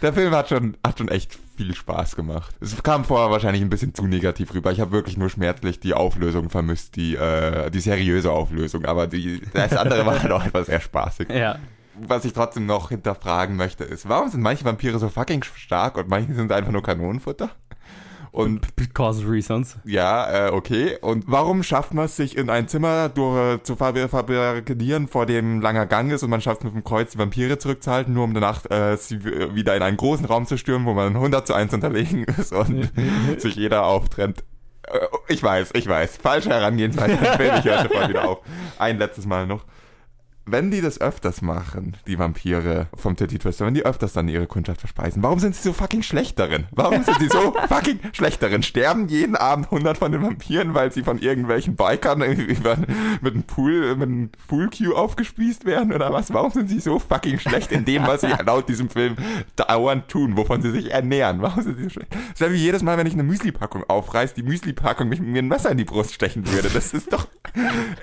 [0.03, 2.55] der Film hat schon, hat schon echt viel Spaß gemacht.
[2.61, 4.71] Es kam vorher wahrscheinlich ein bisschen zu negativ rüber.
[4.71, 8.85] Ich habe wirklich nur schmerzlich die Auflösung vermisst, die, äh, die seriöse Auflösung.
[8.85, 11.29] Aber die, das andere war halt auch etwas sehr spaßig.
[11.29, 11.59] Ja
[12.03, 16.09] was ich trotzdem noch hinterfragen möchte, ist, warum sind manche Vampire so fucking stark und
[16.09, 17.51] manche sind einfach nur Kanonenfutter?
[18.33, 19.79] Und because reasons.
[19.85, 20.97] Ja, äh, okay.
[21.01, 25.87] Und warum schafft man es sich in ein Zimmer durch, zu verbarrikadieren, vor dem langer
[25.87, 28.71] Gang ist und man schafft es mit dem Kreuz die Vampire zurückzuhalten, nur um danach
[28.71, 32.25] äh, sie wieder in einen großen Raum zu stürmen, wo man 100 zu 1 unterlegen
[32.25, 32.91] ist und
[33.39, 34.45] sich jeder auftrennt.
[34.87, 36.19] Äh, ich weiß, ich weiß.
[36.19, 37.19] Falsche Herangehensweise.
[37.59, 38.39] Ich höre sofort wieder auf.
[38.79, 39.65] Ein letztes Mal noch
[40.47, 44.47] wenn die das öfters machen, die Vampire vom Titty Twister, wenn die öfters dann ihre
[44.47, 46.67] Kundschaft verspeisen, warum sind sie so fucking schlecht darin?
[46.73, 48.63] Warum sind sie so fucking schlecht darin?
[48.63, 52.77] Sterben jeden Abend 100 von den Vampiren, weil sie von irgendwelchen Bikern über,
[53.21, 56.33] mit einem Pool, mit einem Pool-Cue aufgespießt werden oder was?
[56.33, 59.17] Warum sind sie so fucking schlecht in dem, was sie laut diesem Film
[59.57, 61.43] dauernd tun, wovon sie sich ernähren?
[61.43, 62.15] Warum sind sie so schlecht?
[62.33, 65.43] Das wäre wie jedes Mal, wenn ich eine Müsli-Packung aufreiß, die Müsli-Packung mich mit mir
[65.43, 66.69] ein Messer in die Brust stechen würde.
[66.69, 67.27] Das ist doch,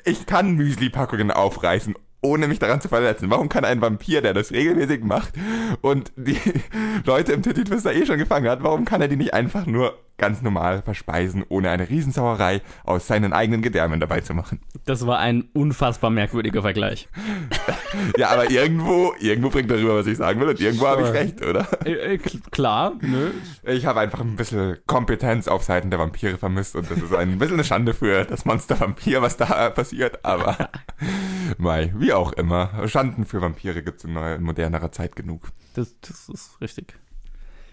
[0.06, 3.30] ich kann Müsli-Packungen aufreißen ohne mich daran zu verletzen.
[3.30, 5.34] Warum kann ein Vampir, der das regelmäßig macht
[5.82, 6.38] und die
[7.06, 9.98] Leute im Titty Twister eh schon gefangen hat, warum kann er die nicht einfach nur
[10.18, 14.60] ganz normal verspeisen, ohne eine Riesensauerei aus seinen eigenen Gedärmen dabei zu machen?
[14.86, 17.08] Das war ein unfassbar merkwürdiger Vergleich.
[18.18, 21.46] ja, aber irgendwo, irgendwo bringt darüber, was ich sagen will und irgendwo habe ich recht,
[21.46, 21.68] oder?
[21.86, 23.32] Äh, äh, klar, nö.
[23.64, 27.38] Ich habe einfach ein bisschen Kompetenz auf Seiten der Vampire vermisst und das ist ein
[27.38, 30.70] bisschen eine Schande für das Monster Vampir, was da passiert, aber
[31.58, 32.88] mei, wie auch immer.
[32.88, 35.50] Schanden für Vampire gibt es in, in modernerer Zeit genug.
[35.76, 36.98] Das, das ist richtig.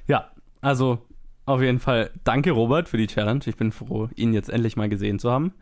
[0.07, 0.31] Ja,
[0.61, 1.07] also
[1.47, 3.41] auf jeden Fall danke Robert für die Challenge.
[3.47, 5.53] Ich bin froh, ihn jetzt endlich mal gesehen zu haben.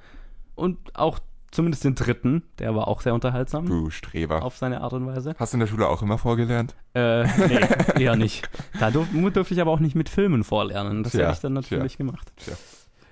[0.55, 1.19] Und auch
[1.51, 3.67] zumindest den dritten, der war auch sehr unterhaltsam.
[3.67, 4.43] Du Streber.
[4.43, 5.35] Auf seine Art und Weise.
[5.39, 6.75] Hast du in der Schule auch immer vorgelernt?
[6.95, 7.61] Äh, nee,
[8.03, 8.49] eher nicht.
[8.81, 11.03] Da durf, durfte ich aber auch nicht mit Filmen vorlernen.
[11.03, 12.33] Das hätte ich dann natürlich tja, gemacht.
[12.37, 12.55] Tja.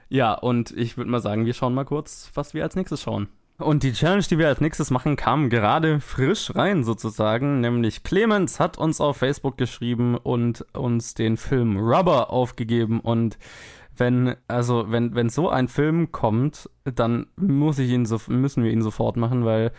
[0.09, 3.29] Ja, und ich würde mal sagen, wir schauen mal kurz, was wir als nächstes schauen.
[3.61, 8.59] Und die Challenge, die wir als nächstes machen, kam gerade frisch rein sozusagen, nämlich Clemens
[8.59, 13.39] hat uns auf Facebook geschrieben und uns den Film Rubber aufgegeben und
[13.97, 18.73] wenn, also wenn, wenn so ein Film kommt, dann muss ich ihn so, müssen wir
[18.73, 19.73] ihn sofort machen, weil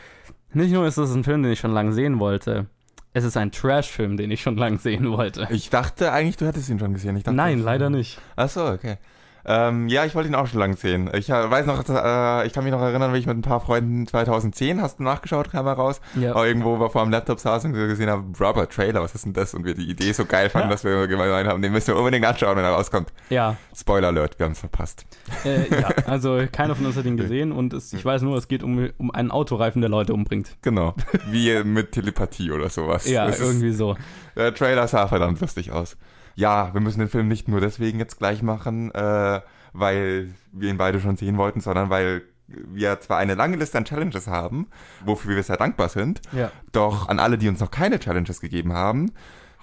[0.53, 2.67] nicht nur ist es ein Film, den ich schon lange sehen wollte,
[3.13, 5.47] es ist ein Trash-Film, den ich schon lange sehen wollte.
[5.49, 7.15] Ich dachte eigentlich, du hättest ihn schon gesehen.
[7.15, 8.19] Dachte, Nein, leider nicht.
[8.35, 8.97] Ach so, okay.
[9.45, 11.09] Ähm, ja, ich wollte ihn auch schon lange sehen.
[11.13, 13.59] Ich äh, weiß noch, äh, ich kann mich noch erinnern, wie ich mit ein paar
[13.59, 16.35] Freunden 2010, hast du nachgeschaut, kam er raus, ja.
[16.35, 19.33] auch irgendwo war vor dem Laptop saß und gesehen haben, Rubber Trailer, was ist denn
[19.33, 19.53] das?
[19.53, 20.73] Und wir die Idee so geil fanden, ja.
[20.73, 23.11] dass wir gemeint haben, den müssen wir unbedingt anschauen, wenn er rauskommt.
[23.29, 23.57] Ja.
[23.75, 25.05] Spoiler Alert, wir haben es verpasst.
[25.45, 28.47] Äh, ja, also keiner von uns hat ihn gesehen und es, ich weiß nur, es
[28.47, 30.57] geht um, um einen Autoreifen, der Leute umbringt.
[30.61, 30.95] Genau.
[31.27, 33.07] Wie mit Telepathie oder sowas.
[33.07, 33.95] Ja, das irgendwie ist, so.
[34.35, 35.97] Der Trailer sah verdammt lustig aus.
[36.35, 39.41] Ja, wir müssen den Film nicht nur deswegen jetzt gleich machen, äh,
[39.73, 43.85] weil wir ihn beide schon sehen wollten, sondern weil wir zwar eine lange Liste an
[43.85, 44.67] Challenges haben,
[45.05, 46.51] wofür wir sehr dankbar sind, Ja.
[46.73, 49.11] doch an alle, die uns noch keine Challenges gegeben haben,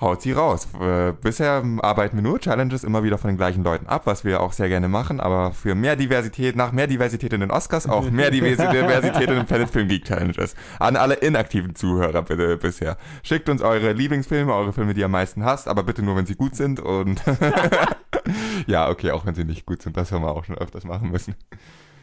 [0.00, 0.68] haut sie raus.
[0.80, 4.40] Äh, Bisher arbeiten wir nur Challenges immer wieder von den gleichen Leuten ab, was wir
[4.40, 8.11] auch sehr gerne machen, aber für mehr Diversität, nach mehr Diversität in den Oscars auch
[8.11, 10.54] mehr Diversi- Diversität in den Planet Film Geek Challenges.
[10.78, 12.96] An alle inaktiven Zuhörer bitte bisher.
[13.22, 16.26] Schickt uns eure Lieblingsfilme, eure Filme, die ihr am meisten hasst, aber bitte nur, wenn
[16.26, 17.22] sie gut sind und
[18.66, 21.11] ja, okay, auch wenn sie nicht gut sind, das haben wir auch schon öfters machen
[21.11, 21.34] müssen.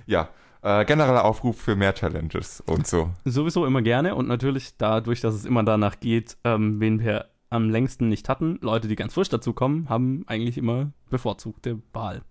[0.05, 0.29] Ja,
[0.61, 3.09] äh, genereller Aufruf für mehr Challenges und so.
[3.23, 7.25] Sowieso immer gerne und natürlich dadurch, dass es immer danach geht, ähm, wen wir
[7.55, 12.21] am längsten nicht hatten, Leute, die ganz frisch dazukommen, haben eigentlich immer bevorzugte Wahl.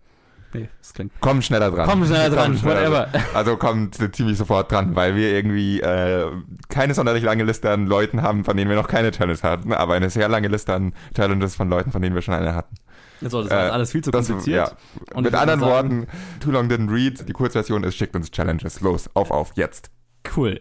[0.52, 1.10] Nee, das klingt.
[1.20, 1.88] Komm schneller dran.
[1.88, 3.08] Komm schneller dran, whatever.
[3.10, 3.22] dran.
[3.34, 6.30] Also kommt ziemlich sofort dran, weil wir irgendwie äh,
[6.68, 9.94] keine sonderlich lange Liste an Leuten haben, von denen wir noch keine Challenge hatten, aber
[9.94, 12.76] eine sehr lange Liste an Challenges von Leuten, von denen wir schon eine hatten.
[13.20, 14.68] Also, das war Äh, alles viel zu Das, kompliziert.
[14.68, 15.16] ja.
[15.16, 16.06] Und Mit anderen sagen- Worten,
[16.38, 18.80] Too Long Didn't Read, die Kurzversion ist, schickt uns Challenges.
[18.80, 19.90] Los, auf, auf, jetzt.
[20.36, 20.60] Cool.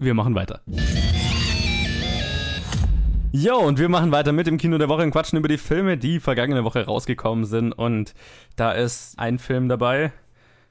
[0.00, 0.62] Wir machen weiter.
[3.30, 5.98] Jo, und wir machen weiter mit dem Kino der Woche und quatschen über die Filme,
[5.98, 7.72] die vergangene Woche rausgekommen sind.
[7.72, 8.14] Und
[8.56, 10.12] da ist ein Film dabei,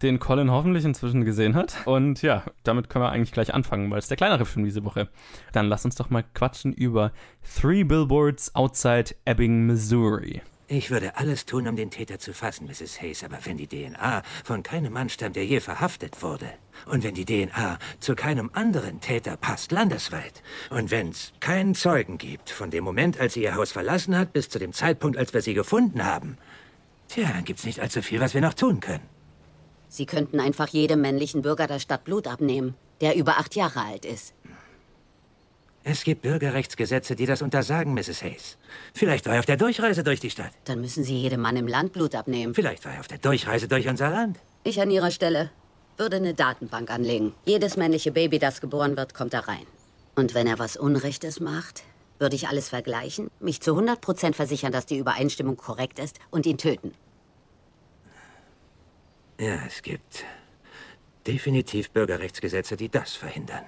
[0.02, 1.76] den Colin hoffentlich inzwischen gesehen hat.
[1.86, 5.08] Und ja, damit können wir eigentlich gleich anfangen, weil es der kleinere Film diese Woche.
[5.54, 7.12] Dann lass uns doch mal quatschen über
[7.44, 10.42] Three Billboards Outside Ebbing, Missouri.
[10.70, 13.02] Ich würde alles tun, um den Täter zu fassen, Mrs.
[13.02, 16.50] Hayes, aber wenn die DNA von keinem Mann stammt, der je verhaftet wurde,
[16.88, 22.18] und wenn die DNA zu keinem anderen Täter passt, landesweit, und wenn es keinen Zeugen
[22.18, 25.34] gibt, von dem Moment, als sie ihr Haus verlassen hat, bis zu dem Zeitpunkt, als
[25.34, 26.38] wir sie gefunden haben,
[27.08, 29.08] tja, dann gibt's nicht allzu viel, was wir noch tun können.
[29.88, 34.04] Sie könnten einfach jedem männlichen Bürger der Stadt Blut abnehmen, der über acht Jahre alt
[34.04, 34.34] ist.
[35.90, 38.22] Es gibt Bürgerrechtsgesetze, die das untersagen, Mrs.
[38.22, 38.58] Hayes.
[38.94, 40.52] Vielleicht war er auf der Durchreise durch die Stadt.
[40.66, 42.54] Dann müssen Sie jedem Mann im Land Blut abnehmen.
[42.54, 44.38] Vielleicht war er auf der Durchreise durch unser Land.
[44.66, 45.50] Ich an Ihrer Stelle
[45.96, 47.34] würde eine Datenbank anlegen.
[47.46, 49.66] Jedes männliche Baby, das geboren wird, kommt da rein.
[50.16, 51.84] Und wenn er was Unrechtes macht,
[52.20, 56.46] würde ich alles vergleichen, mich zu 100 Prozent versichern, dass die Übereinstimmung korrekt ist und
[56.46, 56.92] ihn töten.
[59.40, 60.26] Ja, es gibt
[61.26, 63.64] definitiv Bürgerrechtsgesetze, die das verhindern.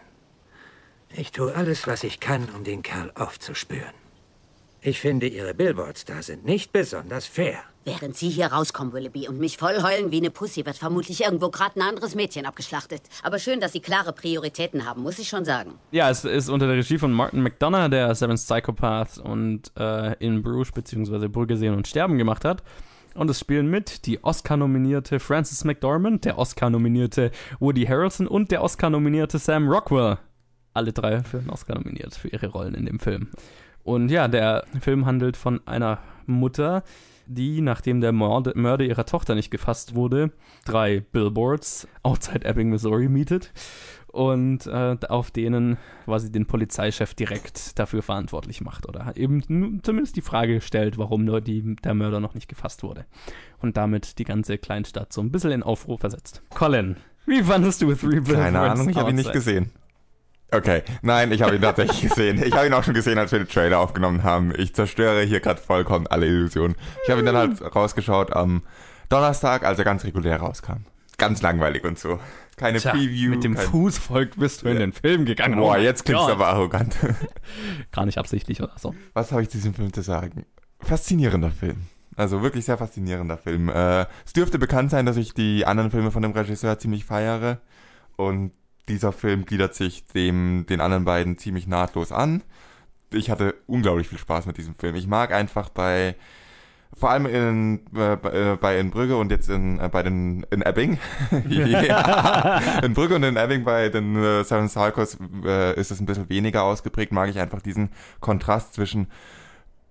[1.16, 3.94] Ich tue alles, was ich kann, um den Kerl aufzuspüren.
[4.82, 7.60] Ich finde, Ihre Billboards da sind nicht besonders fair.
[7.84, 11.50] Während Sie hier rauskommen, Willoughby, und mich voll heulen wie eine Pussy, wird vermutlich irgendwo
[11.50, 13.02] gerade ein anderes Mädchen abgeschlachtet.
[13.24, 15.74] Aber schön, dass Sie klare Prioritäten haben, muss ich schon sagen.
[15.92, 20.44] Ja, es ist unter der Regie von Martin McDonough, der Seventh Psychopath und äh, in
[20.44, 21.28] Bruges bzw.
[21.28, 22.64] Brügge sehen und sterben gemacht hat.
[23.16, 29.40] Und es spielen mit die Oscar-nominierte Frances McDormand, der Oscar-nominierte Woody Harrelson und der Oscar-nominierte
[29.40, 30.20] Sam Rockwell.
[30.80, 33.28] Alle drei für einen Oscar nominiert für ihre Rollen in dem Film.
[33.84, 36.84] Und ja, der Film handelt von einer Mutter,
[37.26, 40.32] die, nachdem der Mord Mörder ihrer Tochter nicht gefasst wurde,
[40.64, 43.52] drei Billboards outside Ebbing, Missouri mietet
[44.08, 50.22] und äh, auf denen quasi den Polizeichef direkt dafür verantwortlich macht oder eben zumindest die
[50.22, 53.06] Frage stellt, warum nur die, der Mörder noch nicht gefasst wurde.
[53.60, 56.42] Und damit die ganze Kleinstadt so ein bisschen in Aufruhr versetzt.
[56.56, 58.40] Colin, wie fandest du Three Billboards?
[58.40, 59.72] Keine Ahnung, ich habe ihn nicht gesehen.
[60.52, 62.42] Okay, nein, ich habe ihn tatsächlich gesehen.
[62.44, 64.52] Ich habe ihn auch schon gesehen, als wir den Trailer aufgenommen haben.
[64.58, 66.76] Ich zerstöre hier gerade vollkommen alle Illusionen.
[67.04, 68.64] Ich habe ihn dann halt rausgeschaut am
[69.10, 70.86] Donnerstag, als er ganz regulär rauskam.
[71.18, 72.20] Ganz langweilig und so.
[72.56, 73.30] Keine Tja, Preview.
[73.32, 75.60] mit dem kein Fußvolk bist du in den Film gegangen.
[75.60, 76.32] Boah, Oh jetzt klingt's Gott.
[76.34, 76.96] aber arrogant.
[77.92, 78.96] Gar nicht absichtlich oder so.
[79.14, 80.46] Was habe ich zu diesem Film zu sagen?
[80.80, 81.84] Faszinierender Film.
[82.16, 83.70] Also wirklich sehr faszinierender Film.
[83.70, 87.60] Äh, es dürfte bekannt sein, dass ich die anderen Filme von dem Regisseur ziemlich feiere.
[88.16, 88.52] Und
[88.90, 92.44] dieser Film gliedert sich dem, den anderen beiden ziemlich nahtlos an.
[93.12, 94.96] Ich hatte unglaublich viel Spaß mit diesem Film.
[94.96, 96.16] Ich mag einfach bei,
[96.94, 100.62] vor allem in, äh, bei, äh, in Brügge und jetzt in, äh, bei den, in
[100.62, 101.00] Ebbing.
[101.50, 102.60] ja.
[102.84, 106.30] In Brügge und in Ebbing bei den äh, Seven Circus äh, ist es ein bisschen
[106.30, 107.12] weniger ausgeprägt.
[107.12, 109.08] Mag ich einfach diesen Kontrast zwischen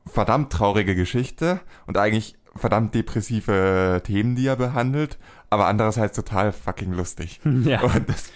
[0.06, 5.18] verdammt traurige Geschichte und eigentlich verdammt depressive Themen, die er behandelt,
[5.50, 7.40] aber andererseits total fucking lustig.
[7.64, 7.82] Ja.
[7.82, 8.30] Und das,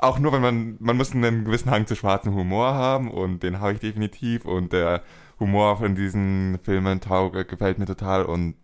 [0.00, 3.60] auch nur, wenn man, man muss einen gewissen Hang zu schwarzem Humor haben und den
[3.60, 5.02] habe ich definitiv und der
[5.40, 8.56] Humor von diesen Filmen taug, gefällt mir total und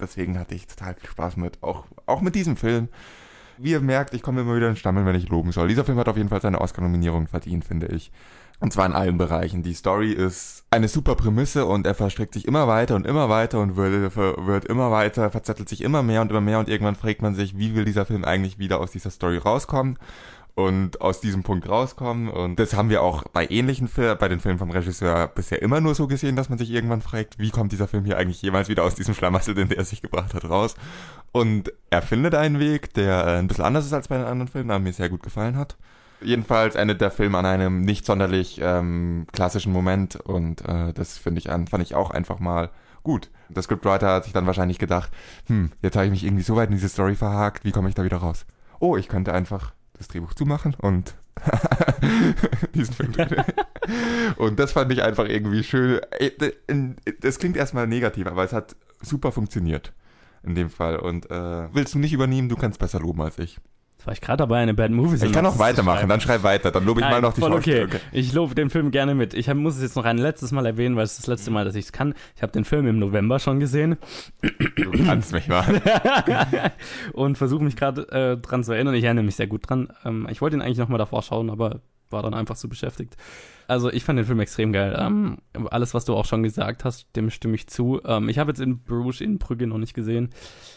[0.00, 2.88] deswegen hatte ich total viel Spaß mit, auch, auch mit diesem Film.
[3.58, 5.68] Wie ihr merkt, ich komme immer wieder in Stammeln, wenn ich loben soll.
[5.68, 8.10] Dieser Film hat auf jeden Fall seine Oscar-Nominierung verdient, finde ich.
[8.60, 9.62] Und zwar in allen Bereichen.
[9.62, 13.58] Die Story ist eine super Prämisse und er verstrickt sich immer weiter und immer weiter
[13.60, 17.22] und wird, wird immer weiter, verzettelt sich immer mehr und immer mehr und irgendwann fragt
[17.22, 19.98] man sich, wie will dieser Film eigentlich wieder aus dieser Story rauskommen?
[20.54, 22.28] und aus diesem Punkt rauskommen.
[22.28, 25.80] Und das haben wir auch bei ähnlichen Filmen, bei den Filmen vom Regisseur bisher immer
[25.80, 28.68] nur so gesehen, dass man sich irgendwann fragt, wie kommt dieser Film hier eigentlich jemals
[28.68, 30.74] wieder aus diesem Schlamassel, den der sich gebracht hat, raus.
[31.32, 34.48] Und er findet einen Weg, der äh, ein bisschen anders ist als bei den anderen
[34.48, 35.76] Filmen, der mir sehr gut gefallen hat.
[36.22, 41.38] Jedenfalls endet der Film an einem nicht sonderlich ähm, klassischen Moment und äh, das finde
[41.38, 42.70] ich an, fand ich auch einfach mal
[43.02, 43.30] gut.
[43.48, 45.10] Der Scriptwriter hat sich dann wahrscheinlich gedacht,
[45.46, 47.94] hm, jetzt habe ich mich irgendwie so weit in diese Story verhakt, wie komme ich
[47.94, 48.46] da wieder raus?
[48.80, 51.14] Oh, ich könnte einfach das Drehbuch zumachen und
[52.74, 53.44] diesen Film drehen.
[54.36, 56.00] und das fand ich einfach irgendwie schön.
[56.18, 56.30] Äh,
[57.20, 59.92] das klingt erstmal negativ, aber es hat super funktioniert
[60.42, 60.96] in dem Fall.
[60.96, 63.58] Und äh, willst du nicht übernehmen, du kannst besser loben als ich.
[64.00, 66.70] Jetzt war ich gerade dabei, eine Bad Movie Ich kann auch weitermachen, dann schreib weiter.
[66.70, 67.84] Dann lobe ich Nein, mal noch die voll okay.
[67.84, 67.98] okay.
[68.12, 69.34] Ich lobe den Film gerne mit.
[69.34, 71.50] Ich hab, muss es jetzt noch ein letztes Mal erwähnen, weil es ist das letzte
[71.50, 72.14] Mal, dass ich es kann.
[72.34, 73.98] Ich habe den Film im November schon gesehen
[74.40, 75.82] Du kannst mich mal.
[77.12, 78.94] und versuche mich gerade äh, dran zu erinnern.
[78.94, 79.92] Ich erinnere mich sehr gut dran.
[80.06, 81.80] Ähm, ich wollte ihn eigentlich noch mal davor schauen, aber
[82.12, 83.16] war dann einfach so beschäftigt.
[83.66, 84.96] Also ich fand den Film extrem geil.
[84.98, 85.38] Ähm,
[85.70, 88.00] alles, was du auch schon gesagt hast, dem stimme ich zu.
[88.04, 90.30] Ähm, ich habe jetzt in Bruges in Brügge noch nicht gesehen,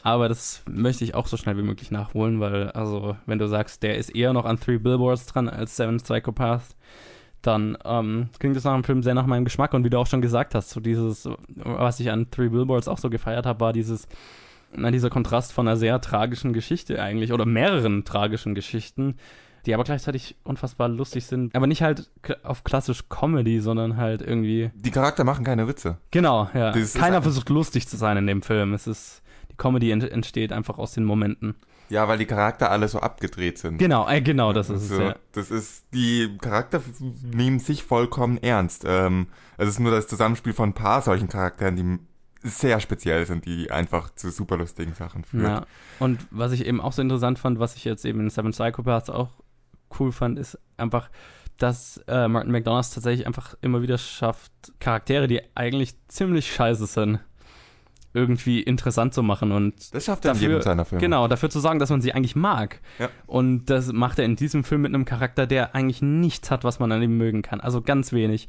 [0.03, 3.81] aber das möchte ich auch so schnell wie möglich nachholen, weil, also, wenn du sagst,
[3.83, 6.75] der ist eher noch an Three Billboards dran als Seven Psychopaths,
[7.41, 9.73] dann ähm, klingt das nach einem Film sehr nach meinem Geschmack.
[9.73, 12.97] Und wie du auch schon gesagt hast, so dieses, was ich an Three Billboards auch
[12.97, 14.07] so gefeiert habe, war dieses,
[14.75, 19.15] na, dieser Kontrast von einer sehr tragischen Geschichte eigentlich oder mehreren tragischen Geschichten
[19.65, 21.55] die aber gleichzeitig unfassbar lustig sind.
[21.55, 22.09] Aber nicht halt
[22.43, 24.71] auf klassisch Comedy, sondern halt irgendwie.
[24.75, 25.97] Die Charakter machen keine Witze.
[26.11, 26.71] Genau, ja.
[26.71, 28.73] Das Keiner ein- versucht lustig zu sein in dem Film.
[28.73, 31.55] Es ist, die Comedy ent entsteht einfach aus den Momenten.
[31.89, 33.77] Ja, weil die Charakter alle so abgedreht sind.
[33.77, 34.87] Genau, äh, genau, das ist es.
[34.89, 35.15] so, Ja.
[35.33, 36.81] Das ist, die Charakter
[37.23, 38.83] nehmen sich vollkommen ernst.
[38.87, 41.99] Ähm, es ist nur das Zusammenspiel von ein paar solchen Charakteren, die
[42.45, 45.43] sehr speziell sind, die einfach zu super lustigen Sachen führen.
[45.45, 45.65] Ja.
[45.99, 49.09] Und was ich eben auch so interessant fand, was ich jetzt eben in Seven Psychopaths
[49.09, 49.29] auch
[49.99, 51.09] cool fand, ist einfach,
[51.57, 57.19] dass äh, Martin McDonald tatsächlich einfach immer wieder schafft, Charaktere, die eigentlich ziemlich scheiße sind,
[58.13, 61.01] irgendwie interessant zu machen und Das schafft er in jedem seiner Filme.
[61.01, 62.79] Genau, dafür zu sorgen, dass man sie eigentlich mag.
[62.99, 63.09] Ja.
[63.25, 66.79] Und das macht er in diesem Film mit einem Charakter, der eigentlich nichts hat, was
[66.79, 67.59] man an ihm mögen kann.
[67.59, 68.47] Also ganz wenig.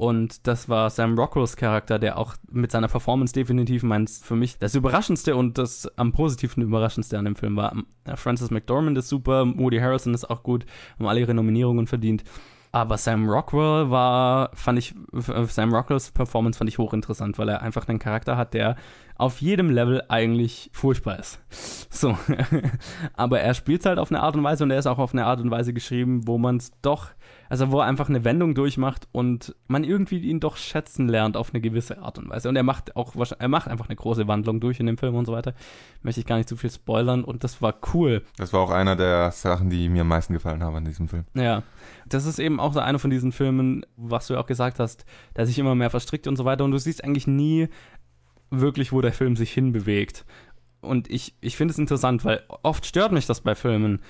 [0.00, 4.58] Und das war Sam Rockwells Charakter, der auch mit seiner Performance definitiv meins für mich
[4.58, 7.76] das Überraschendste und das am positivsten Überraschendste an dem Film war.
[8.14, 10.64] Francis McDormand ist super, Woody Harrelson ist auch gut,
[10.98, 12.24] haben alle ihre Nominierungen verdient.
[12.72, 17.60] Aber Sam Rockwell war, fand ich, äh, Sam Rockwells Performance fand ich hochinteressant, weil er
[17.60, 18.76] einfach einen Charakter hat, der
[19.16, 21.40] auf jedem Level eigentlich furchtbar ist.
[21.92, 22.16] So.
[23.14, 25.26] Aber er spielt halt auf eine Art und Weise und er ist auch auf eine
[25.26, 27.08] Art und Weise geschrieben, wo man es doch,
[27.50, 31.52] also wo er einfach eine Wendung durchmacht und man irgendwie ihn doch schätzen lernt auf
[31.52, 32.48] eine gewisse Art und Weise.
[32.48, 35.26] Und er macht auch, er macht einfach eine große Wandlung durch in dem Film und
[35.26, 35.54] so weiter.
[36.02, 38.22] Möchte ich gar nicht zu viel spoilern und das war cool.
[38.36, 41.24] Das war auch einer der Sachen, die mir am meisten gefallen haben an diesem Film.
[41.34, 41.64] Ja,
[42.06, 45.04] das ist eben auch so einer von diesen Filmen, was du ja auch gesagt hast,
[45.34, 47.68] der sich immer mehr verstrickt und so weiter und du siehst eigentlich nie
[48.50, 50.24] wirklich, wo der Film sich hinbewegt.
[50.82, 54.00] Und ich, ich finde es interessant, weil oft stört mich das bei Filmen,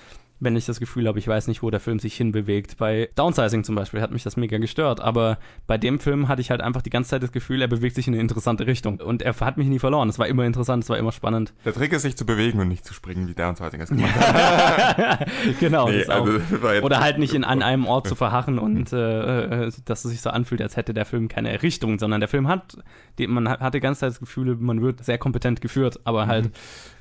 [0.41, 2.79] wenn ich das Gefühl habe, ich weiß nicht, wo der Film sich hinbewegt.
[2.79, 6.51] Bei Downsizing zum Beispiel hat mich das mega gestört, aber bei dem Film hatte ich
[6.51, 9.01] halt einfach die ganze Zeit das Gefühl, er bewegt sich in eine interessante Richtung.
[9.01, 10.09] Und er hat mich nie verloren.
[10.09, 11.53] Es war immer interessant, es war immer spannend.
[11.65, 15.27] Der Trick ist, sich zu bewegen und nicht zu springen, wie heute es gemacht hat.
[15.61, 16.41] genau, Nee, also,
[16.83, 20.21] Oder halt nicht in, an einem Ort zu verharren und äh, äh, dass es sich
[20.21, 22.79] so anfühlt, als hätte der Film keine Richtung, sondern der Film hat,
[23.19, 26.27] die, man hat- hatte die ganze Zeit das Gefühl, man wird sehr kompetent geführt, aber
[26.27, 26.51] halt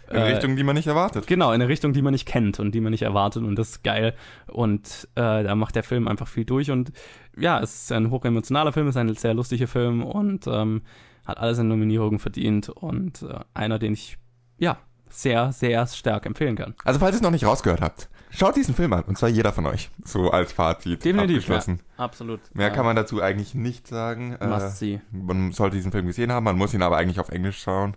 [0.09, 1.27] In äh, Richtung, die man nicht erwartet.
[1.27, 3.69] Genau, in eine Richtung, die man nicht kennt und die man nicht erwartet und das
[3.69, 4.13] ist geil.
[4.47, 6.91] Und äh, da macht der Film einfach viel durch und
[7.37, 10.81] ja, es ist ein hochemotionaler Film, es ist ein sehr lustiger Film und ähm,
[11.25, 14.17] hat alle seine Nominierungen verdient und äh, einer, den ich
[14.57, 14.77] ja
[15.11, 16.75] sehr, sehr stark empfehlen kann.
[16.83, 19.03] Also falls ihr es noch nicht rausgehört habt, schaut diesen Film an.
[19.03, 19.89] Und zwar jeder von euch.
[20.03, 21.79] So als Fazit Definitiv, ja, abgeschlossen.
[21.97, 22.39] absolut.
[22.53, 22.73] Mehr Ja.
[22.73, 24.35] kann man dazu eigentlich nicht sagen.
[24.39, 25.01] Äh, Must see.
[25.11, 27.95] man sollte diesen Film gesehen haben, man muss ihn aber eigentlich auf Englisch schauen.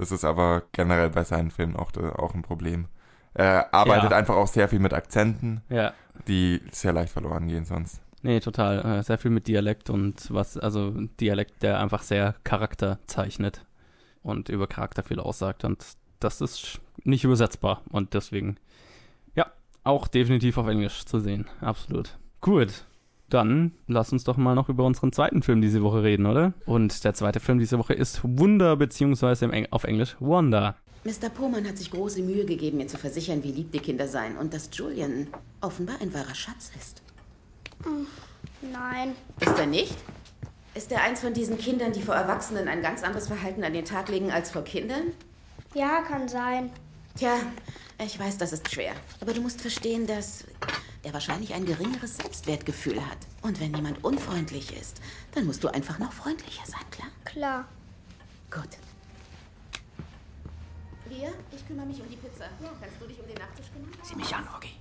[0.00, 2.86] Das ist aber generell bei seinen Filmen auch, äh, auch ein Problem.
[3.34, 4.16] Er arbeitet Ja.
[4.16, 5.92] einfach auch sehr viel mit Akzenten, Ja,
[6.26, 8.00] die sehr leicht verloren gehen sonst.
[8.22, 8.98] nee, total.
[8.98, 10.90] Äh, sehr viel mit Dialekt und was, also
[11.20, 13.64] Dialekt, der einfach sehr Charakter zeichnet
[14.22, 15.84] und über Charakter viel aussagt und
[16.18, 18.56] das ist nicht übersetzbar und deswegen,
[19.34, 19.46] ja,
[19.84, 21.46] auch definitiv auf Englisch zu sehen.
[21.60, 22.18] Absolut.
[22.40, 22.84] Gut.
[23.30, 26.52] Dann lass uns doch mal noch über unseren zweiten Film diese Woche reden, oder?
[26.66, 30.76] Und der zweite Film diese Woche ist Wunder, beziehungsweise im Eng auf Englisch Wonder.
[31.04, 31.30] Mr.
[31.30, 34.52] Pohmann hat sich große Mühe gegeben, mir zu versichern, wie lieb die Kinder seien und
[34.52, 35.28] dass Julian
[35.62, 37.02] offenbar ein wahrer Schatz ist.
[38.60, 39.12] Nein.
[39.40, 39.96] Ist er nicht?
[40.74, 43.84] Ist er eins von diesen Kindern, die vor Erwachsenen ein ganz anderes Verhalten an den
[43.84, 45.12] Tag legen als vor Kindern?
[45.74, 46.70] Ja, kann sein.
[47.16, 47.38] Tja,
[47.98, 48.94] ich weiß, das ist schwer.
[49.20, 50.44] Aber du musst verstehen, dass
[51.04, 53.18] der wahrscheinlich ein geringeres Selbstwertgefühl hat.
[53.42, 55.00] Und wenn jemand unfreundlich ist,
[55.32, 57.08] dann musst du einfach noch freundlicher sein, klar?
[57.24, 57.68] Klar.
[58.50, 58.78] Gut.
[61.08, 62.44] Wir, ich kümmere mich um die Pizza.
[62.80, 63.90] Kannst du dich um den Nachtisch kümmern?
[64.02, 64.72] Sieh mich an, Oggi.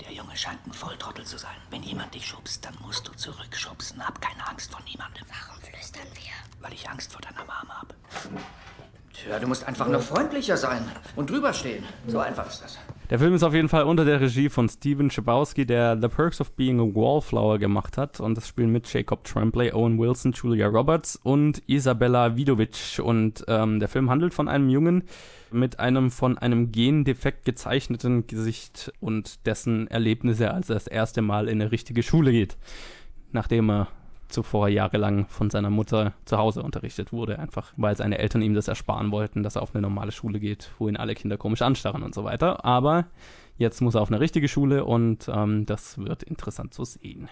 [0.00, 1.56] Der Junge scheint ein Volltrottel zu sein.
[1.70, 4.04] Wenn jemand dich schubst, dann musst du zurückschubsen.
[4.04, 5.24] Hab keine Angst vor niemandem.
[5.28, 6.32] Warum flüstern wir?
[6.60, 7.94] Weil ich Angst vor deiner Mama hab.
[9.12, 11.84] Tja, du musst einfach nur freundlicher sein und drüber stehen.
[12.06, 12.78] So einfach ist das.
[13.10, 16.40] Der Film ist auf jeden Fall unter der Regie von Steven Schabowski, der The Perks
[16.40, 18.20] of Being a Wallflower gemacht hat.
[18.20, 23.00] Und das spielen mit Jacob Tremblay, Owen Wilson, Julia Roberts und Isabella Vidovic.
[23.02, 25.04] Und ähm, der Film handelt von einem Jungen
[25.50, 31.48] mit einem von einem Gendefekt gezeichneten Gesicht und dessen Erlebnisse, als er das erste Mal
[31.48, 32.56] in eine richtige Schule geht.
[33.30, 33.88] Nachdem er
[34.32, 38.68] zuvor jahrelang von seiner Mutter zu Hause unterrichtet wurde, einfach weil seine Eltern ihm das
[38.68, 42.02] ersparen wollten, dass er auf eine normale Schule geht, wo ihn alle Kinder komisch anstarren
[42.02, 42.64] und so weiter.
[42.64, 43.06] Aber
[43.58, 47.28] jetzt muss er auf eine richtige Schule und ähm, das wird interessant zu sehen.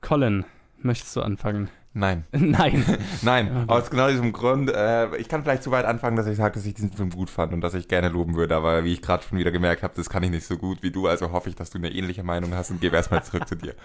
[0.00, 0.44] Colin,
[0.86, 1.68] möchtest du anfangen?
[1.96, 2.24] Nein.
[2.32, 2.84] Nein.
[3.22, 4.70] Nein, aus genau diesem Grund.
[4.70, 7.30] Äh, ich kann vielleicht so weit anfangen, dass ich sage, dass ich diesen Film gut
[7.30, 8.54] fand und dass ich gerne loben würde.
[8.54, 10.90] Aber wie ich gerade schon wieder gemerkt habe, das kann ich nicht so gut wie
[10.90, 11.06] du.
[11.06, 13.74] Also hoffe ich, dass du eine ähnliche Meinung hast und gebe erstmal zurück zu dir.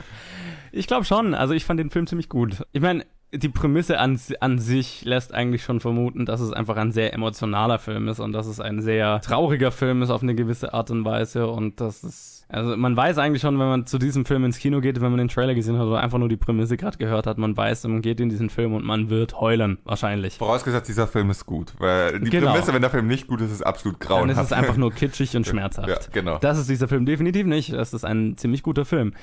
[0.73, 1.33] Ich glaube schon.
[1.33, 2.65] Also ich fand den Film ziemlich gut.
[2.71, 6.91] Ich meine, die Prämisse an, an sich lässt eigentlich schon vermuten, dass es einfach ein
[6.91, 10.73] sehr emotionaler Film ist und dass es ein sehr trauriger Film ist auf eine gewisse
[10.73, 14.25] Art und Weise und das ist also man weiß eigentlich schon, wenn man zu diesem
[14.25, 16.77] Film ins Kino geht, wenn man den Trailer gesehen hat oder einfach nur die Prämisse
[16.77, 20.37] gerade gehört hat, man weiß, man geht in diesen Film und man wird heulen, wahrscheinlich.
[20.37, 21.73] Vorausgesetzt, dieser Film ist gut.
[21.79, 22.51] Weil die Genau.
[22.51, 24.39] Prämisse, wenn der Film nicht gut ist, ist absolut Dann grauenhaft.
[24.41, 25.87] ist es einfach nur kitschig und schmerzhaft.
[25.89, 26.37] Ja, genau.
[26.39, 27.73] Das ist dieser Film definitiv nicht.
[27.73, 29.13] Das ist ein ziemlich guter Film.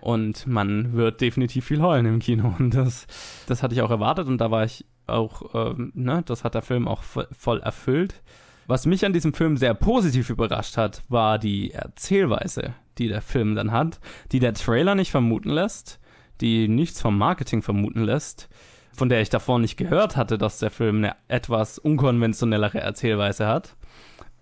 [0.00, 2.54] Und man wird definitiv viel heulen im Kino.
[2.58, 3.06] Und das,
[3.48, 6.62] das hatte ich auch erwartet und da war ich auch, ähm, ne, das hat der
[6.62, 8.22] Film auch vo- voll erfüllt.
[8.66, 13.54] Was mich an diesem Film sehr positiv überrascht hat, war die Erzählweise, die der Film
[13.54, 14.00] dann hat,
[14.32, 16.00] die der Trailer nicht vermuten lässt,
[16.40, 18.48] die nichts vom Marketing vermuten lässt,
[18.92, 23.76] von der ich davor nicht gehört hatte, dass der Film eine etwas unkonventionellere Erzählweise hat.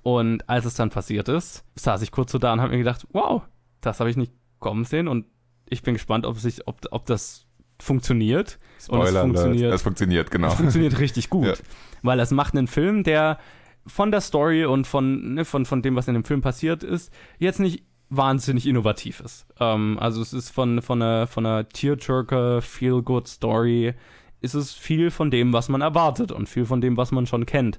[0.02, 3.06] Und als es dann passiert ist, saß ich kurz so da und habe mir gedacht,
[3.12, 3.42] wow,
[3.80, 5.26] das habe ich nicht kommen sehen und
[5.68, 7.46] ich bin gespannt, ob sich, ob, ob das
[7.80, 8.58] funktioniert.
[8.88, 9.74] und es Spoiler funktioniert.
[9.74, 10.48] Es funktioniert, genau.
[10.48, 11.46] es funktioniert richtig gut.
[11.46, 11.54] Ja.
[12.02, 13.38] Weil es macht einen Film, der
[13.86, 17.12] von der Story und von, ne, von, von dem, was in dem Film passiert ist,
[17.38, 19.46] jetzt nicht wahnsinnig innovativ ist.
[19.60, 23.94] Ähm, also es ist von, von einer, von einer Tearjerker, Feel-Good Story,
[24.40, 27.46] ist es viel von dem, was man erwartet und viel von dem, was man schon
[27.46, 27.78] kennt.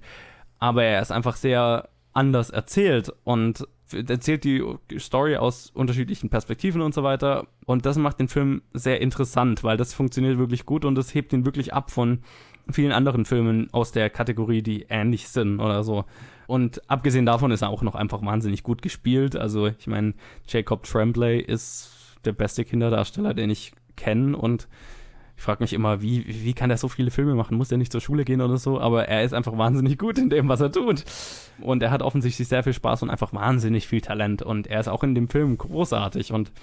[0.58, 4.64] Aber er ist einfach sehr anders erzählt und erzählt die
[4.98, 7.48] Story aus unterschiedlichen Perspektiven und so weiter.
[7.66, 11.34] Und das macht den Film sehr interessant, weil das funktioniert wirklich gut und das hebt
[11.34, 12.20] ihn wirklich ab von
[12.72, 16.06] vielen anderen Filmen aus der Kategorie, die ähnlich sind oder so.
[16.48, 19.36] Und abgesehen davon ist er auch noch einfach wahnsinnig gut gespielt.
[19.36, 20.14] Also ich meine,
[20.48, 21.92] Jacob Tremblay ist
[22.24, 24.68] der beste Kinderdarsteller, den ich kenne und
[25.38, 27.58] ich frage mich immer, wie, wie kann der so viele Filme machen?
[27.58, 28.80] Muss er nicht zur Schule gehen oder so?
[28.80, 31.04] Aber er ist einfach wahnsinnig gut in dem, was er tut.
[31.60, 34.42] Und er hat offensichtlich sehr viel Spaß und einfach wahnsinnig viel Talent.
[34.42, 36.32] Und er ist auch in dem Film großartig.
[36.32, 36.54] Und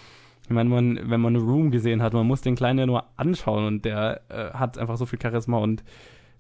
[0.44, 3.64] ich meine, man, wenn man Room gesehen hat, man muss den Kleinen ja nur anschauen
[3.64, 5.84] und der äh, hat einfach so viel Charisma und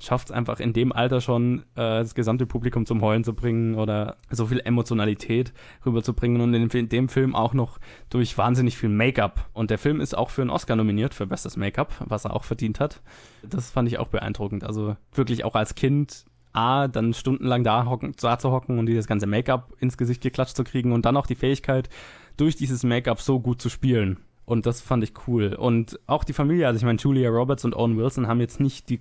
[0.02, 3.76] schafft es einfach in dem Alter schon, äh, das gesamte Publikum zum Heulen zu bringen
[3.76, 5.52] oder so viel Emotionalität
[5.86, 7.78] rüberzubringen und in, in dem Film auch noch
[8.10, 9.48] durch wahnsinnig viel Make-up.
[9.52, 12.44] Und der Film ist auch für einen Oscar nominiert für bestes Make-up, was er auch
[12.44, 13.00] verdient hat.
[13.48, 14.64] Das fand ich auch beeindruckend.
[14.64, 19.06] Also wirklich auch als Kind A, dann stundenlang da, hocken, da zu hocken und dieses
[19.06, 21.88] ganze Make-up ins Gesicht geklatscht zu kriegen und dann auch die Fähigkeit,
[22.36, 24.18] durch dieses Make-up so gut zu spielen.
[24.44, 25.54] Und das fand ich cool.
[25.54, 28.88] Und auch die Familie, also ich meine, Julia Roberts und Owen Wilson haben jetzt nicht
[28.88, 29.00] die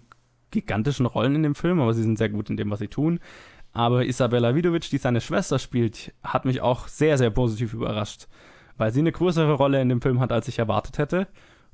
[0.52, 3.20] gigantischen Rollen in dem Film, aber sie sind sehr gut in dem, was sie tun.
[3.74, 8.28] Aber Isabella Vidovic, die seine Schwester spielt, hat mich auch sehr, sehr positiv überrascht,
[8.78, 11.28] weil sie eine größere Rolle in dem Film hat, als ich erwartet hätte.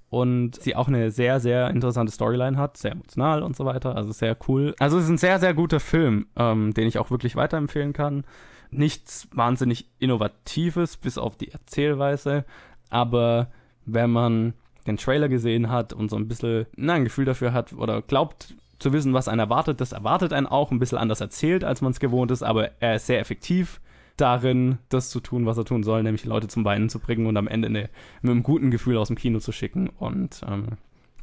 [0.10, 3.96] Und sie auch eine sehr, sehr interessante Storyline hat, sehr emotional und so weiter.
[3.96, 4.74] Also sehr cool.
[4.80, 8.24] Also es ist ein sehr, sehr guter Film, ähm, den ich auch wirklich weiterempfehlen kann.
[8.72, 12.46] Nichts wahnsinnig Innovatives, bis auf die Erzählweise.
[12.90, 13.48] Aber
[13.86, 14.54] wenn man
[14.88, 18.56] den Trailer gesehen hat und so ein bisschen na, ein Gefühl dafür hat oder glaubt
[18.80, 21.92] zu wissen, was einen erwartet, das erwartet einen auch ein bisschen anders erzählt, als man
[21.92, 23.82] es gewohnt ist, aber er ist sehr effektiv
[24.18, 27.38] darin, das zu tun, was er tun soll, nämlich Leute zum Weinen zu bringen und
[27.38, 27.90] am Ende eine,
[28.22, 29.90] mit einem guten Gefühl aus dem Kino zu schicken.
[29.90, 30.68] Und ähm,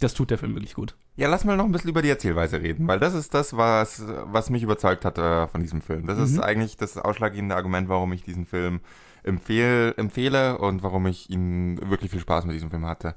[0.01, 0.97] das tut der Film wirklich gut.
[1.17, 4.05] Ja, lass mal noch ein bisschen über die Erzählweise reden, weil das ist das, was,
[4.25, 6.07] was mich überzeugt hat äh, von diesem Film.
[6.07, 8.81] Das ist eigentlich das ausschlaggebende Argument, warum ich diesen Film
[9.23, 13.15] empfehl, empfehle und warum ich ihn wirklich viel Spaß mit diesem Film hatte.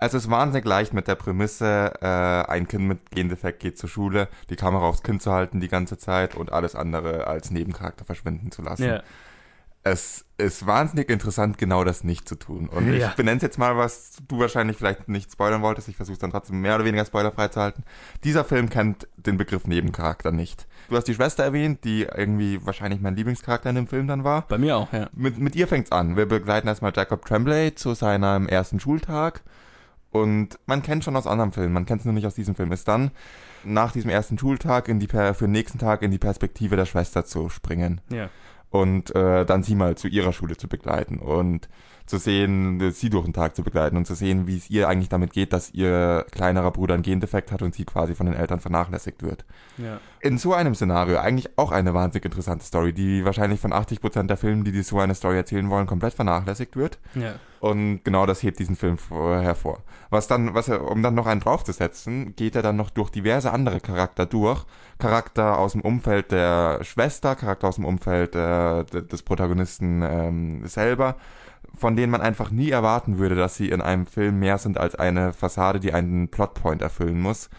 [0.00, 2.06] Also es ist wahnsinnig leicht mit der Prämisse, äh,
[2.50, 5.98] ein Kind mit Gendefekt geht zur Schule, die Kamera aufs Kind zu halten die ganze
[5.98, 8.84] Zeit und alles andere als Nebencharakter verschwinden zu lassen.
[9.84, 12.68] es ist wahnsinnig interessant, genau das nicht zu tun.
[12.68, 13.08] Und Ja.
[13.08, 15.88] ich benenne es jetzt mal, was du wahrscheinlich vielleicht nicht spoilern wolltest.
[15.88, 17.84] Ich versuche es dann trotzdem mehr oder weniger spoilerfrei zu halten.
[18.22, 20.66] Dieser Film kennt den Begriff Nebencharakter nicht.
[20.90, 24.42] Du hast die Schwester erwähnt, die irgendwie wahrscheinlich mein Lieblingscharakter in dem Film dann war.
[24.48, 25.08] Bei mir auch, ja.
[25.12, 26.16] Mit, mit ihr fängt's an.
[26.16, 29.42] Wir begleiten erstmal Jacob Tremblay zu seinem ersten Schultag.
[30.10, 32.72] Und man kennt schon aus anderen Filmen, man kennt es nur nicht aus diesem Film,
[32.72, 33.10] ist dann
[33.64, 36.86] nach diesem ersten Schultag in die per für den nächsten Tag in die Perspektive der
[36.86, 38.00] Schwester zu springen.
[38.10, 38.30] Ja.
[38.70, 41.18] und äh, dann sie mal zu ihrer Schule zu begleiten.
[41.18, 41.68] Und
[42.08, 44.88] zu sehen, äh, sie durch den Tag zu begleiten und zu sehen, wie es ihr
[44.88, 48.34] eigentlich damit geht, dass ihr kleinerer Bruder einen Gendefekt hat und sie quasi von den
[48.34, 49.44] Eltern vernachlässigt wird.
[49.76, 50.00] Ja.
[50.20, 54.36] In so einem Szenario eigentlich auch eine wahnsinnig interessante Story, die wahrscheinlich von 80% der
[54.36, 56.98] Filme, die, die so eine Story erzählen wollen, komplett vernachlässigt wird.
[57.14, 57.34] Ja.
[57.60, 59.82] Und genau das hebt diesen Film vor, hervor.
[60.10, 63.52] Was dann, was er, um dann noch einen draufzusetzen, geht er dann noch durch diverse
[63.52, 64.64] andere Charakter durch.
[64.98, 70.66] Charakter aus dem Umfeld der Schwester, Charakter aus dem Umfeld äh, de- des Protagonisten ähm,
[70.66, 71.16] selber,
[71.74, 74.94] von denen man einfach nie erwarten würde, dass sie in einem Film mehr sind als
[74.94, 77.50] eine Fassade, die einen Plotpoint erfüllen muss.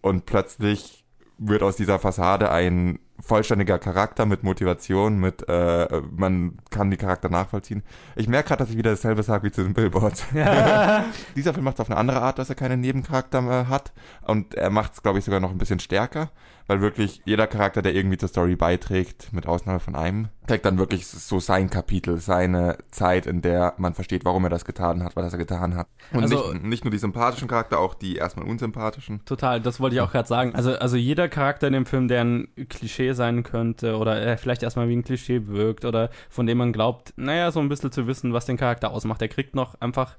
[0.00, 1.04] Und plötzlich
[1.38, 7.28] wird aus dieser Fassade ein vollständiger Charakter mit Motivation, mit äh, man kann die Charakter
[7.28, 7.82] nachvollziehen.
[8.16, 10.24] Ich merke gerade, dass ich wieder dasselbe sage wie zu den Billboards.
[11.36, 13.92] Dieser Film macht es auf eine andere Art, dass er keinen Nebencharakter mehr hat
[14.22, 16.30] und er macht es, glaube ich, sogar noch ein bisschen stärker,
[16.66, 20.78] weil wirklich jeder Charakter, der irgendwie zur Story beiträgt, mit Ausnahme von einem, trägt dann
[20.78, 25.16] wirklich so sein Kapitel, seine Zeit, in der man versteht, warum er das getan hat,
[25.16, 25.86] was er getan hat.
[26.12, 29.24] Und Also- nicht, nicht nur die sympathischen Charakter, auch die erstmal unsympathischen.
[29.24, 30.54] Total, das wollte ich auch gerade sagen.
[30.54, 34.62] Also, also jeder Charakter in dem Film, der ein Klischee sein könnte oder äh, vielleicht
[34.62, 38.06] erstmal wie ein Klischee wirkt oder von dem man glaubt, naja, so ein bisschen zu
[38.06, 39.20] wissen, was den Charakter ausmacht.
[39.20, 40.16] Der kriegt noch einfach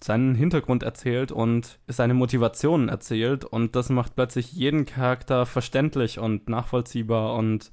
[0.00, 6.48] seinen Hintergrund erzählt und seine Motivationen erzählt und das macht plötzlich jeden Charakter verständlich und
[6.48, 7.70] nachvollziehbar und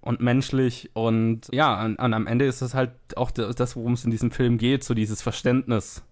[0.00, 4.04] und menschlich und ja, und, und am Ende ist es halt auch das, worum es
[4.04, 6.04] in diesem Film geht, so dieses Verständnis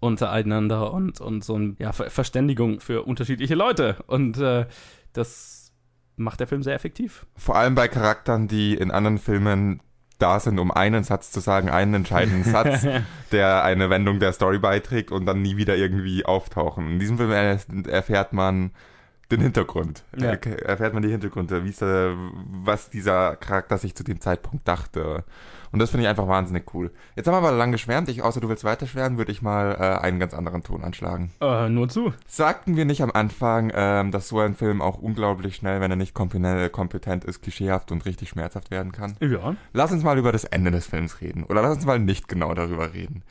[0.00, 3.96] untereinander und, und so ein ja, Ver Verständigung für unterschiedliche Leute.
[4.06, 4.66] Und äh,
[5.12, 5.72] das
[6.16, 7.26] macht der Film sehr effektiv.
[7.36, 9.80] Vor allem bei Charakteren, die in anderen Filmen
[10.18, 12.86] da sind, um einen Satz zu sagen, einen entscheidenden Satz,
[13.32, 16.88] der eine Wendung der Story beiträgt und dann nie wieder irgendwie auftauchen.
[16.92, 17.58] In diesem Film er-
[17.88, 18.70] erfährt man
[19.30, 20.04] den Hintergrund.
[20.16, 20.32] Ja.
[20.32, 22.12] Er- Erfährt man die Hintergründe, wie es, äh,
[22.62, 25.24] was dieser Charakter sich zu dem Zeitpunkt dachte.
[25.72, 26.92] Und das finde ich einfach wahnsinnig cool.
[27.16, 28.08] Jetzt haben wir aber lang geschwärmt.
[28.08, 31.32] Ich, außer du willst weiter schwärmen, würde ich mal äh, einen ganz anderen Ton anschlagen.
[31.40, 32.12] Äh, nur zu.
[32.26, 35.96] Sagten wir nicht am Anfang, ähm, dass so ein Film auch unglaublich schnell, wenn er
[35.96, 39.16] nicht kompetent, ist, klischeehaft und richtig schmerzhaft werden kann?
[39.20, 39.56] Ja.
[39.72, 41.42] Lass uns mal über das Ende des Films reden.
[41.44, 43.22] Oder lass uns mal nicht genau darüber reden.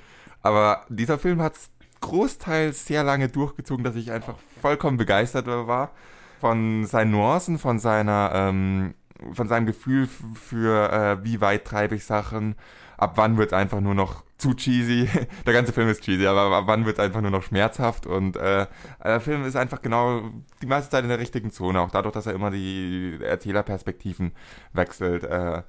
[0.42, 1.56] Aber dieser Film hat
[2.02, 5.92] großteils sehr lange durchgezogen, dass ich einfach vollkommen begeistert war
[6.40, 8.94] von seinen Nuancen, von seiner, ähm,
[9.34, 12.56] von seinem Gefühl für äh, wie weit treibe ich Sachen,
[12.98, 15.10] ab wann wird es einfach nur noch zu cheesy.
[15.46, 18.36] Der ganze Film ist cheesy, aber ab wann wird es einfach nur noch schmerzhaft und
[18.36, 18.68] äh,
[19.04, 20.30] der Film ist einfach genau
[20.62, 24.34] die meiste Zeit in der richtigen Zone, auch dadurch, dass er immer die Erzählerperspektiven
[24.74, 25.24] wechselt.
[25.24, 25.64] Äh,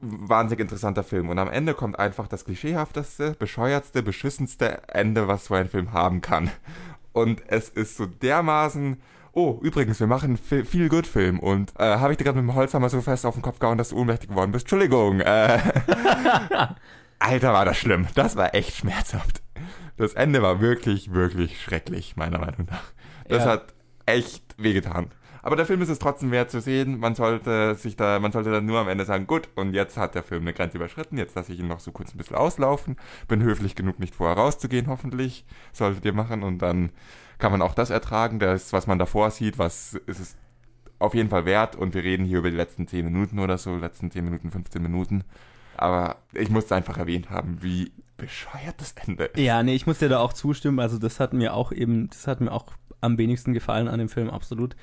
[0.00, 1.28] wahnsinnig interessanter Film.
[1.28, 6.20] Und am Ende kommt einfach das klischeehafteste, bescheuertste, beschissenste Ende, was so ein Film haben
[6.20, 6.50] kann.
[7.12, 9.00] Und es ist so dermaßen.
[9.32, 12.48] Oh, übrigens, wir machen einen viel good Film und äh, habe ich dir gerade mit
[12.50, 14.64] dem Holzhammer so fest auf den Kopf gehauen, dass du ohnmächtig geworden bist.
[14.64, 15.20] Entschuldigung.
[15.20, 15.58] Äh,
[17.20, 18.06] Alter, war das schlimm.
[18.14, 19.42] Das war echt schmerzhaft.
[19.96, 22.82] Das Ende war wirklich, wirklich schrecklich, meiner Meinung nach.
[23.28, 23.50] Das Ja.
[23.50, 23.74] hat
[24.06, 25.10] echt wehgetan.
[25.42, 26.98] Aber der Film ist es trotzdem wert zu sehen.
[26.98, 30.14] Man sollte sich da, man sollte dann nur am Ende sagen, gut, und jetzt hat
[30.14, 31.18] der Film eine Grenze überschritten.
[31.18, 32.96] Jetzt lasse ich ihn noch so kurz ein bisschen auslaufen.
[33.28, 35.44] Bin höflich genug, nicht vorher rauszugehen, hoffentlich.
[35.72, 36.42] Solltet ihr machen.
[36.42, 36.90] Und dann
[37.38, 38.38] kann man auch das ertragen.
[38.38, 40.36] Das, was man davor sieht, was ist es
[40.98, 41.76] auf jeden Fall wert.
[41.76, 44.82] Und wir reden hier über die letzten 10 Minuten oder so, letzten 10 Minuten, 15
[44.82, 45.24] Minuten.
[45.76, 49.38] Aber ich musste einfach erwähnt haben, wie bescheuert das Ende ist.
[49.38, 50.80] Ja, nee, ich muss dir da auch zustimmen.
[50.80, 52.66] Also das hat mir auch eben, das hat mir auch
[53.00, 54.76] am wenigsten gefallen an dem Film, absolut.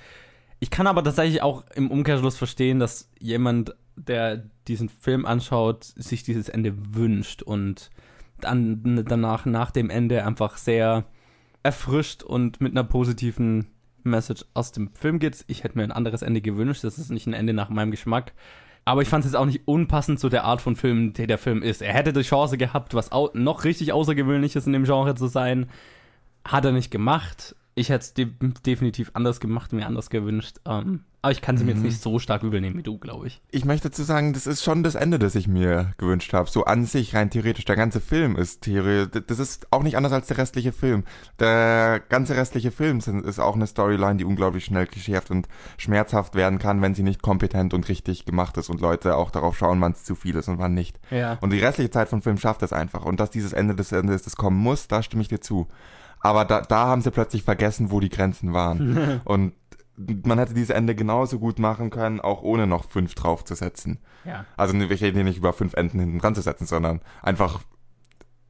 [0.66, 6.24] Ich kann aber tatsächlich auch im Umkehrschluss verstehen, dass jemand, der diesen Film anschaut, sich
[6.24, 7.92] dieses Ende wünscht und
[8.42, 11.06] dann danach, nach dem Ende einfach sehr
[11.62, 13.68] erfrischt und mit einer positiven
[14.02, 15.46] Message aus dem Film geht.
[15.46, 16.84] Ich hätte mir ein anderes Ende gewünscht.
[16.84, 18.34] Das ist nicht ein Ende nach meinem Geschmack.
[18.86, 21.38] Aber ich fand es jetzt auch nicht unpassend zu der Art von Film, der der
[21.38, 21.84] Film ist.
[21.84, 25.70] Er hätte die Chance gehabt, was noch richtig Außergewöhnliches in dem Genre zu sein.
[26.44, 27.56] Hat er nicht gemacht.
[27.78, 28.28] Ich hätte es de
[28.66, 30.58] definitiv anders gemacht, mir anders gewünscht.
[30.66, 31.78] Ähm, Aber ich kann sie mir Mhm.
[31.80, 33.42] jetzt nicht so stark übel nehmen wie du, glaube ich.
[33.52, 36.50] Ich möchte dazu sagen, das ist schon das Ende, das ich mir gewünscht habe.
[36.50, 37.66] So an sich, rein theoretisch.
[37.66, 41.04] Der ganze Film ist theoretisch, das ist auch nicht anders als der restliche Film.
[41.40, 45.48] Der ganze restliche Film sind, ist auch eine Storyline, die unglaublich schnell klischeehaft und
[45.78, 49.58] schmerzhaft werden kann, wenn sie nicht kompetent und richtig gemacht ist und Leute auch darauf
[49.58, 51.00] schauen, wann es zu viel ist und wann nicht.
[51.12, 51.40] Ja.
[51.42, 53.04] Und die restliche Zeit vom Film schafft es einfach.
[53.04, 55.68] Und dass dieses Ende des Endes das kommen muss, da stimme ich dir zu.
[56.26, 59.22] Aber da, da haben sie plötzlich vergessen, wo die Grenzen waren.
[59.26, 59.54] und
[59.96, 64.00] man hätte dieses Ende genauso gut machen können, auch ohne noch fünf draufzusetzen.
[64.24, 64.44] Ja.
[64.58, 67.62] Also wir reden hier nicht über fünf Enden hinten dran zu setzen, sondern einfach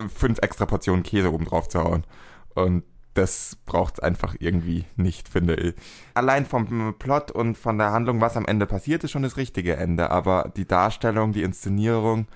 [0.08, 2.06] fünf extra Portionen Käse oben drauf zu hauen.
[2.54, 5.76] Und das braucht einfach irgendwie nicht, finde ich.
[6.14, 9.76] Allein vom Plot und von der Handlung, was am Ende passiert, ist schon das richtige
[9.76, 10.12] Ende.
[10.12, 12.28] Aber die Darstellung, die Inszenierung,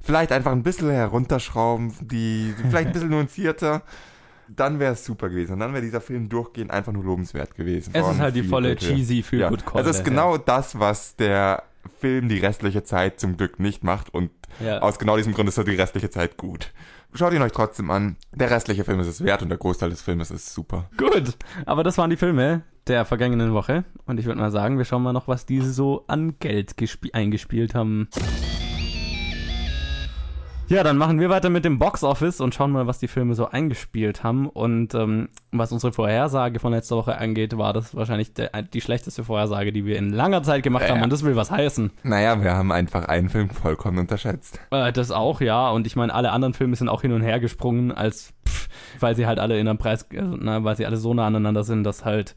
[0.00, 3.82] vielleicht einfach ein bisschen herunterschrauben, die vielleicht ein bisschen nuancierter,
[4.56, 5.54] dann wäre es super gewesen.
[5.54, 7.90] Und dann wäre dieser Film durchgehend einfach nur lobenswert gewesen.
[7.94, 11.62] Es ist halt die volle cheesy feel Ja, good es ist genau das, was der
[11.98, 14.30] Film die restliche Zeit zum Glück nicht macht und
[14.64, 14.80] Ja.
[14.80, 16.72] aus genau diesem Grund ist er die restliche Zeit gut.
[17.14, 18.16] Schaut ihn euch trotzdem an.
[18.32, 20.88] Der restliche Film ist es wert und der Großteil des Filmes ist super.
[20.96, 21.36] Gut,
[21.66, 23.84] aber das waren die Filme der vergangenen Woche.
[24.06, 27.12] Und ich würde mal sagen, wir schauen mal noch, was diese so an Geld gespie-
[27.12, 28.08] eingespielt haben.
[30.68, 33.34] Ja, dann machen wir weiter mit dem Box Office und schauen mal, was die Filme
[33.34, 34.48] so eingespielt haben.
[34.48, 39.22] Und ähm, was unsere Vorhersage von letzter Woche angeht, war das wahrscheinlich der, die schlechteste
[39.22, 40.94] Vorhersage, die wir in langer Zeit gemacht Ja.
[40.94, 41.02] haben.
[41.02, 41.90] Und das will was heißen.
[42.04, 44.60] Naja, wir haben einfach einen Film vollkommen unterschätzt.
[44.70, 45.68] Äh, das auch, ja.
[45.70, 49.14] Und ich meine, alle anderen Filme sind auch hin und her gesprungen, als pff, weil
[49.14, 51.84] sie halt alle in einem Preis, also, na, weil sie alle so nah aneinander sind,
[51.84, 52.34] dass halt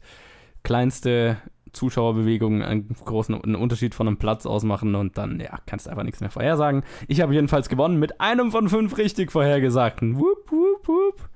[0.62, 1.38] kleinste
[1.76, 6.02] Zuschauerbewegungen einen großen einen Unterschied von einem Platz ausmachen und dann, ja, kannst du einfach
[6.02, 6.82] nichts mehr vorhersagen.
[7.06, 10.16] Ich habe jedenfalls gewonnen mit einem von fünf richtig vorhergesagten.
[10.18, 11.28] Wup, wup, wup.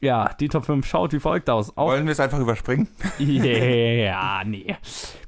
[0.00, 1.74] Ja, die Top 5 schaut wie folgt aus.
[1.78, 2.88] Auf Wollen wir es einfach überspringen?
[3.18, 4.76] ja, nee.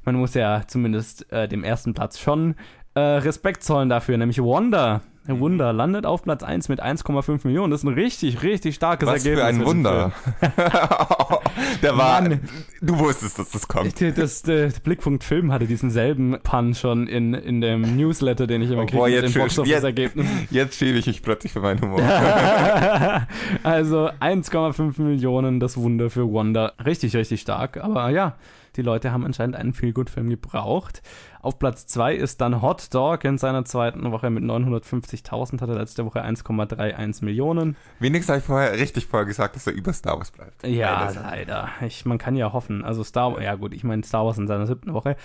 [0.05, 2.57] Man muss ja zumindest äh, dem ersten Platz schon
[2.95, 5.01] äh, Respekt zollen dafür, nämlich Wonder.
[5.35, 5.41] Mhm.
[5.41, 7.71] Wunder landet auf Platz 1 mit 1,5 Millionen.
[7.71, 9.41] Das ist ein richtig, richtig starkes Was Ergebnis.
[9.41, 10.13] für ein Wunder.
[11.83, 12.21] Der war.
[12.23, 12.41] Mann.
[12.81, 13.99] Du wusstest, dass das kommt.
[13.99, 14.15] Film.
[14.15, 18.71] Das, der Blickpunkt Film hatte diesen selben Pun schon in, in dem Newsletter, den ich
[18.71, 20.49] immer Oh, kriege boah, jetzt den Box-Office-Ergebnissen.
[20.51, 22.01] Jetzt schäme ich mich plötzlich für meinen Humor.
[23.63, 26.75] also 1,5 Millionen, das Wunder für Wonder.
[26.85, 27.79] Richtig, richtig stark.
[27.83, 28.37] Aber ja,
[28.77, 31.03] die Leute haben anscheinend einen Feel-Good-Film gebraucht.
[31.41, 36.05] Auf Platz 2 ist dann Hot Dog in seiner zweiten Woche mit 950.000, hatte letzte
[36.05, 37.77] Woche 1,31 Millionen.
[38.01, 40.67] Wenigstens habe ich vorher richtig vorher gesagt, dass er über Star Wars bleibt.
[40.67, 41.23] Ja, Leider.
[41.23, 41.69] leider.
[41.87, 42.85] Ich, man kann ja hoffen.
[42.85, 45.17] Also Star Wars, ja gut, ich meine Star Wars in seiner siebten Woche.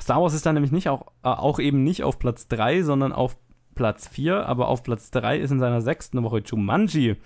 [0.00, 3.12] Star Wars ist dann nämlich nicht auch, äh, auch eben nicht auf Platz 3, sondern
[3.12, 3.36] auf
[3.74, 7.16] Platz 4, aber auf Platz 3 ist in seiner sechsten Woche Jumanji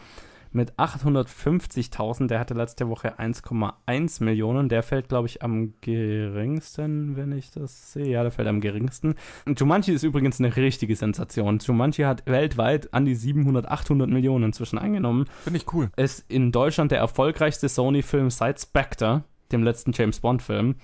[0.54, 2.28] mit 850.000.
[2.28, 4.68] Der hatte letzte Woche 1,1 Millionen.
[4.68, 8.06] Der fällt, glaube ich, am geringsten, wenn ich das sehe.
[8.06, 9.14] Ja, der fällt am geringsten.
[9.44, 11.58] Und Jumanji ist übrigens eine richtige Sensation.
[11.58, 15.90] Jumanji hat weltweit an die 700, 800 Millionen inzwischen eingenommen Finde ich cool.
[15.96, 20.76] ist in Deutschland der erfolgreichste Sony-Film seit Spectre, dem letzten James Bond-Film.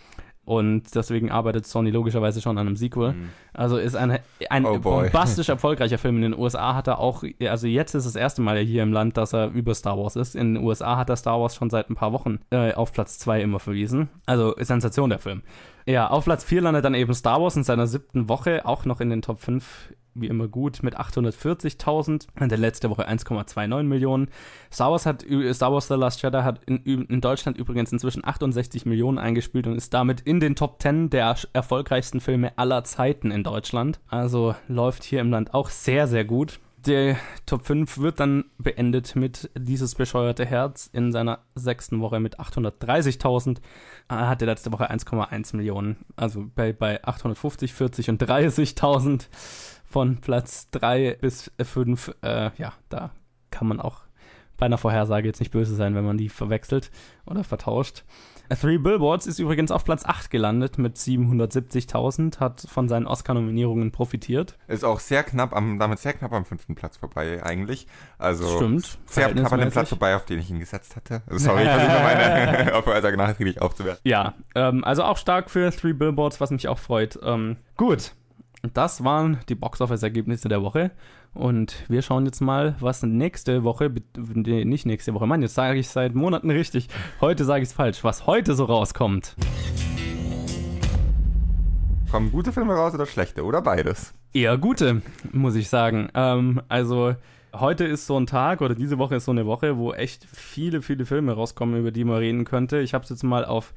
[0.51, 3.15] Und deswegen arbeitet Sony logischerweise schon an einem Sequel.
[3.55, 6.17] Also ist ein, ein Oh bombastisch erfolgreicher Film.
[6.17, 9.17] In den USA hat er auch, also jetzt ist das erste Mal hier im Land,
[9.17, 10.35] dass er über Star Wars ist.
[10.35, 13.21] In den USA hat er Star Wars schon seit ein paar Wochen äh, auf Platz
[13.21, 14.09] 2 immer verwiesen.
[14.27, 15.43] Also Sensation der Film.
[15.87, 19.01] Ja, auf Platz 4 landet dann eben Star Wars in seiner siebten Woche, auch noch
[19.01, 24.29] in den Top 5 wie immer gut mit 840.000 und der letzte Woche 1,29 Millionen.
[24.73, 28.87] Star Wars hat Star Wars The Last Jedi hat in, in Deutschland übrigens inzwischen 68
[28.87, 33.45] Millionen eingespielt und ist damit in den Top 10 der erfolgreichsten Filme aller Zeiten in
[33.45, 34.01] Deutschland.
[34.09, 36.61] Also läuft hier im Land auch sehr sehr gut.
[36.87, 42.41] Der Top 5 wird dann beendet mit dieses bescheuerte Herz in seiner sechsten Woche mit
[42.41, 43.59] 830.000.
[44.09, 46.07] Er hatte letzte Woche 1,1 Millionen.
[46.17, 49.29] Also bei, bei 850, 40 und 30.000
[49.91, 52.15] von Platz 3 bis 5.
[52.23, 53.11] Äh, ja, da
[53.51, 54.03] kann man auch
[54.57, 56.91] bei einer Vorhersage jetzt nicht böse sein, wenn man die verwechselt
[57.27, 58.05] oder vertauscht.
[58.61, 64.59] Three Billboards ist übrigens auf Platz 8 gelandet mit 770.000, hat von seinen Oscar-Nominierungen profitiert.
[64.67, 67.87] Ist auch sehr knapp am, damit sehr knapp am fünften Platz vorbei eigentlich.
[68.19, 68.99] Also Stimmt.
[69.07, 71.23] sehr knapp an dem Platz vorbei, auf den ich ihn gesetzt hatte.
[71.29, 74.03] Also sorry, ich versuche meine Vorhersage nachträglich aufzuwerten.
[74.05, 77.21] Ja, ähm, also auch stark für Three Billboards, was mich auch freut.
[77.23, 78.15] Ähm, gut,
[78.63, 80.91] das waren die Box-Office-Ergebnisse der Woche.
[81.33, 83.91] Und wir schauen jetzt mal, was nächste Woche,
[84.35, 86.89] nee, nicht nächste Woche, Mann, jetzt sage ich seit Monaten richtig.
[87.21, 89.37] Heute sage ich es falsch, was heute so rauskommt.
[92.11, 93.45] Kommen gute Filme raus oder schlechte?
[93.45, 94.13] Oder beides?
[94.33, 95.03] Eher gute,
[95.33, 96.09] muss ich sagen.
[96.15, 97.15] Ähm, also
[97.55, 100.83] heute ist so ein Tag oder diese Woche ist so eine Woche, wo echt viele,
[100.83, 102.81] viele Filme rauskommen, über die man reden könnte.
[102.81, 103.73] Ich habe es jetzt mal auf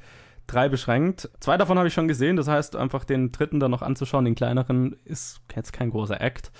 [0.47, 1.29] drei beschränkt.
[1.39, 4.35] Zwei davon habe ich schon gesehen, das heißt, einfach den dritten dann noch anzuschauen, den
[4.35, 6.51] kleineren, ist jetzt kein großer Act.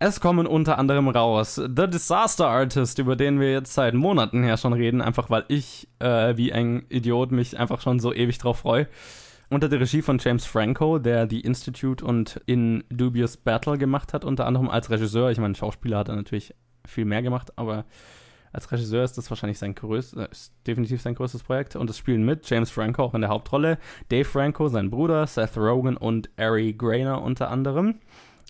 [0.00, 4.56] Es kommen unter anderem raus The Disaster Artist, über den wir jetzt seit Monaten her
[4.56, 8.60] schon reden, einfach weil ich äh, wie ein Idiot mich einfach schon so ewig drauf
[8.60, 8.86] freue.
[9.50, 14.24] Unter der Regie von James Franco, der The Institute und In Dubious Battle gemacht hat,
[14.24, 15.30] unter anderem als Regisseur.
[15.30, 16.54] Ich meine, Schauspieler hat er natürlich
[16.86, 17.84] viel mehr gemacht, aber
[18.52, 20.28] als Regisseur ist das wahrscheinlich sein größtes, äh,
[20.66, 21.76] definitiv sein größtes Projekt.
[21.76, 23.78] Und es spielen mit James Franco auch in der Hauptrolle,
[24.08, 27.96] Dave Franco, sein Bruder, Seth Rogen und Ari Grainer unter anderem.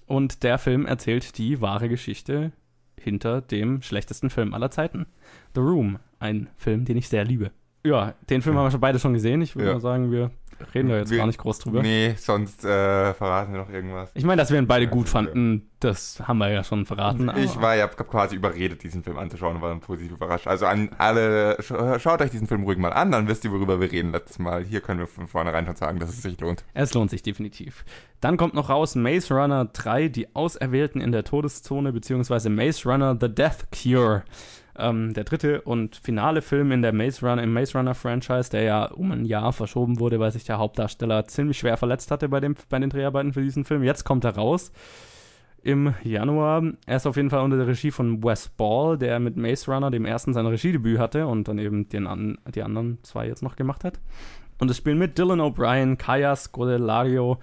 [0.06, 2.52] Und der Film erzählt die wahre Geschichte
[2.98, 5.06] hinter dem schlechtesten Film aller Zeiten.
[5.54, 7.50] The Room, ein Film, den ich sehr liebe.
[7.88, 9.40] Ja, den Film haben wir schon beide schon gesehen.
[9.42, 9.74] Ich würde Ja.
[9.74, 10.30] mal sagen, wir
[10.74, 11.82] reden da jetzt Wir- gar nicht groß drüber.
[11.82, 14.10] Nee, sonst äh, verraten wir noch irgendwas.
[14.14, 17.30] Ich meine, dass wir ihn beide Ja, gut fanden, das haben wir ja schon verraten.
[17.36, 20.48] Ich war ja quasi überredet, diesen Film anzuschauen und war dann positiv überrascht.
[20.48, 23.80] Also an alle, sch- schaut euch diesen Film ruhig mal an, dann wisst ihr, worüber
[23.80, 24.64] wir reden letztes Mal.
[24.64, 26.64] Hier können wir von vornherein schon sagen, dass es sich lohnt.
[26.74, 27.84] Es lohnt sich definitiv.
[28.20, 33.16] Dann kommt noch raus Maze Runner 3, die Auserwählten in der Todeszone, beziehungsweise Maze Runner
[33.18, 34.24] The Death Cure.
[34.78, 38.62] Ähm, der dritte und finale Film in der Maze Runner, im Maze Runner Franchise, der
[38.62, 42.38] ja um ein Jahr verschoben wurde, weil sich der Hauptdarsteller ziemlich schwer verletzt hatte bei,
[42.38, 43.82] dem, bei den Dreharbeiten für diesen Film.
[43.82, 44.72] Jetzt kommt er raus
[45.62, 46.62] im Januar.
[46.86, 49.90] Er ist auf jeden Fall unter der Regie von Wes Ball, der mit Maze Runner,
[49.90, 53.56] dem ersten, sein Regiedebüt hatte und dann eben den an, die anderen zwei jetzt noch
[53.56, 53.98] gemacht hat.
[54.60, 57.38] Und es spielen mit Dylan O'Brien, Kaya Scodelario,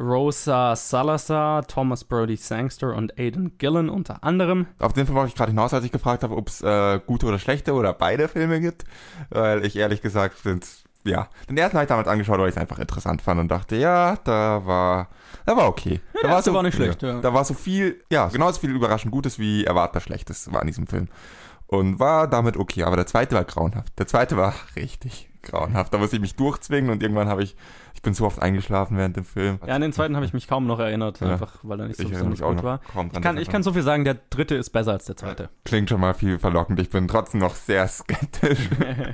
[0.00, 4.66] Rosa Salazar, Thomas Brody Sangster und Aidan Gillen unter anderem.
[4.78, 7.26] Auf den Film wollte ich gerade hinaus, als ich gefragt habe, ob es äh, gute
[7.26, 8.84] oder schlechte oder beide Filme gibt.
[9.28, 10.66] Weil ich ehrlich gesagt finde,
[11.04, 13.76] ja, den ersten habe ich damals angeschaut, weil ich es einfach interessant fand und dachte,
[13.76, 15.08] ja, da war,
[15.46, 16.00] da war okay.
[16.14, 17.14] da der erste war nicht schlecht, ja.
[17.14, 17.20] ja.
[17.20, 20.86] Da war so viel, ja, genauso viel überraschend Gutes wie erwartbar Schlechtes war in diesem
[20.86, 21.08] Film.
[21.66, 23.98] Und war damit okay, aber der zweite war grauenhaft.
[23.98, 25.92] Der zweite war richtig grauenhaft.
[25.94, 27.56] Da musste ich mich durchzwingen und irgendwann habe ich,
[27.94, 29.58] ich bin so oft eingeschlafen während dem Film.
[29.66, 31.32] Ja, an den zweiten habe ich mich kaum noch erinnert, Ja.
[31.32, 32.80] einfach weil er nicht so besonders gut war.
[33.12, 35.48] Ich kann, ich kann so viel sagen, der dritte ist besser als der zweite.
[35.64, 36.80] Klingt schon mal viel verlockend.
[36.80, 38.68] Ich bin trotzdem noch sehr skeptisch.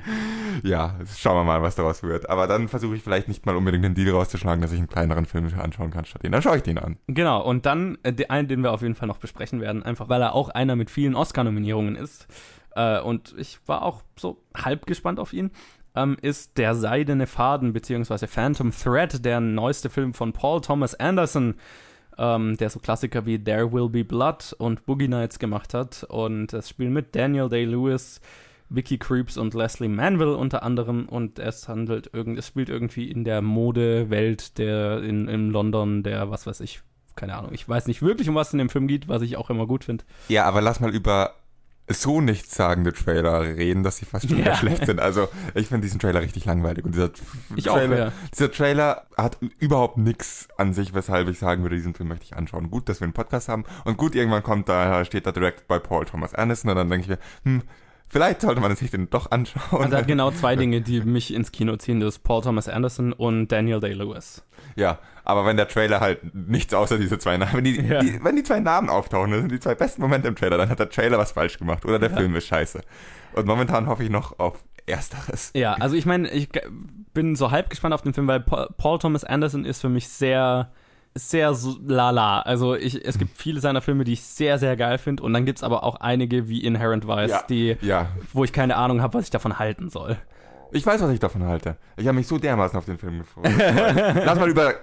[0.63, 2.29] ja, schauen wir mal, was daraus wird.
[2.29, 5.25] Aber dann versuche ich vielleicht nicht mal unbedingt den Deal rauszuschlagen, dass ich einen kleineren
[5.25, 6.31] Film anschauen kann statt den.
[6.31, 6.97] Dann schaue ich den an.
[7.07, 10.09] Genau, und dann äh, der- einen, den wir auf jeden Fall noch besprechen werden, einfach
[10.09, 12.27] weil er auch einer mit vielen Oscar-Nominierungen ist.
[12.75, 15.51] Äh, und ich war auch so halb gespannt auf ihn.
[15.97, 21.55] Ähm, ist Der Seidene Faden beziehungsweise Phantom Thread, der neueste Film von Paul Thomas Anderson,
[22.19, 26.03] ähm, der so Klassiker wie There Will Be Blood und Boogie Nights gemacht hat.
[26.03, 28.21] Und es spielen mit Daniel Day-Lewis,
[28.69, 31.09] Vicky Creeps und Leslie Manville unter anderem.
[31.09, 36.29] Und es handelt irgend, es spielt irgendwie in der Modewelt der in, in London, der
[36.29, 36.81] was weiß ich,
[37.15, 37.51] keine Ahnung.
[37.53, 39.65] Ich weiß nicht wirklich, um was es in dem Film geht, was ich auch immer
[39.65, 40.03] gut finde.
[40.29, 41.33] Ja, aber lass mal über
[41.89, 44.55] so nichtssagende Trailer reden, dass sie fast schon wieder Ja.
[44.57, 44.99] schlecht sind.
[44.99, 46.83] Also ich finde diesen Trailer richtig langweilig.
[46.85, 47.11] Und dieser,
[47.55, 48.11] Ich auch, Trailer, ja.
[48.33, 52.35] dieser Trailer hat überhaupt nichts an sich, weshalb ich sagen würde, diesen Film möchte ich
[52.35, 52.69] anschauen.
[52.69, 53.63] Gut, dass wir einen Podcast haben.
[53.85, 56.71] Und gut, irgendwann kommt da, steht da direkt bei Paul Thomas Anderson.
[56.71, 57.61] Und dann denke ich mir, hm,
[58.09, 59.83] vielleicht sollte man sich den doch anschauen.
[59.83, 61.99] Also er hat genau zwei Dinge, die mich ins Kino ziehen.
[62.01, 64.43] Das ist Paul Thomas Anderson und Daniel Day-Lewis.
[64.75, 67.99] Ja, aber wenn der Trailer halt nichts außer diese zwei Namen, wenn die, Ja.
[67.99, 70.69] die, wenn die zwei Namen auftauchen, das sind die zwei besten Momente im Trailer, dann
[70.69, 72.81] hat der Trailer was falsch gemacht oder der Film ist scheiße.
[73.33, 75.51] Und momentan hoffe ich noch auf Ersteres.
[75.53, 76.49] Ja, also ich meine, ich
[77.13, 80.07] bin so halb gespannt auf den Film, weil Pa- Paul Thomas Anderson ist für mich
[80.07, 80.71] sehr,
[81.13, 81.53] sehr
[81.85, 82.39] lala.
[82.41, 85.45] Also ich, es gibt viele seiner Filme, die ich sehr, sehr geil finde und dann
[85.45, 87.43] gibt es aber auch einige wie Inherent Vice, Ja.
[87.49, 90.15] die, Ja, wo ich keine Ahnung habe, was ich davon halten soll.
[90.71, 91.77] Ich weiß, was ich davon halte.
[91.95, 93.51] Ich habe mich so dermaßen auf den Film gefreut.
[93.57, 94.75] Lass mal über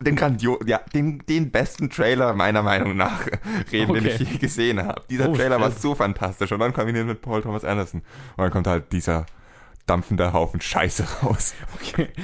[0.00, 3.26] den grandio ja, den, den besten Trailer meiner Meinung nach
[3.72, 4.16] reden, den Okay.
[4.20, 5.02] ich je gesehen habe.
[5.10, 8.02] Dieser Oh, Trailer war so fantastisch und dann kombiniert mit Paul Thomas Anderson
[8.36, 9.26] und dann kommt halt dieser
[9.86, 11.54] dampfende Haufen Scheiße raus.
[11.76, 12.08] Okay.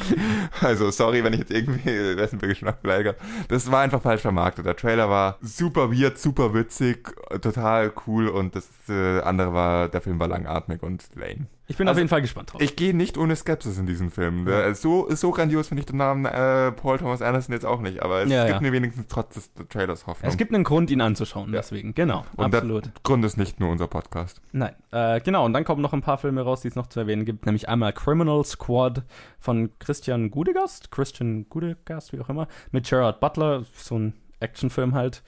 [0.61, 3.17] Also, sorry, wenn ich jetzt irgendwie wessen für Geschmack beleidige.
[3.49, 4.67] Das war einfach falsch vermarktet.
[4.67, 7.09] Der Trailer war super weird, super witzig,
[7.41, 11.47] total cool und das äh, andere war, der Film war langatmig und lame.
[11.73, 12.61] Ich bin Also, auf jeden Fall gespannt drauf.
[12.61, 14.45] Ich gehe nicht ohne Skepsis in diesen Film.
[14.45, 18.03] Der, so, so grandios finde ich den Namen äh, Paul Thomas Anderson jetzt auch nicht,
[18.03, 18.61] aber es Ja, gibt ja.
[18.61, 20.31] mir wenigstens trotz des Trailers Hoffnung.
[20.31, 21.61] es gibt einen Grund, ihn anzuschauen, Ja.
[21.61, 21.95] deswegen.
[21.95, 22.85] Genau, und absolut.
[22.87, 24.41] der Grund ist nicht nur unser Podcast.
[24.53, 27.01] Nein, äh, genau, und dann kommen noch ein paar Filme raus, die es noch zu
[27.01, 29.03] erwähnen gibt, nämlich einmal Criminal Squad
[29.41, 35.23] von Christian Gudegast, Christian Gudegast, wie auch immer, mit Gerard Butler, so ein Actionfilm halt,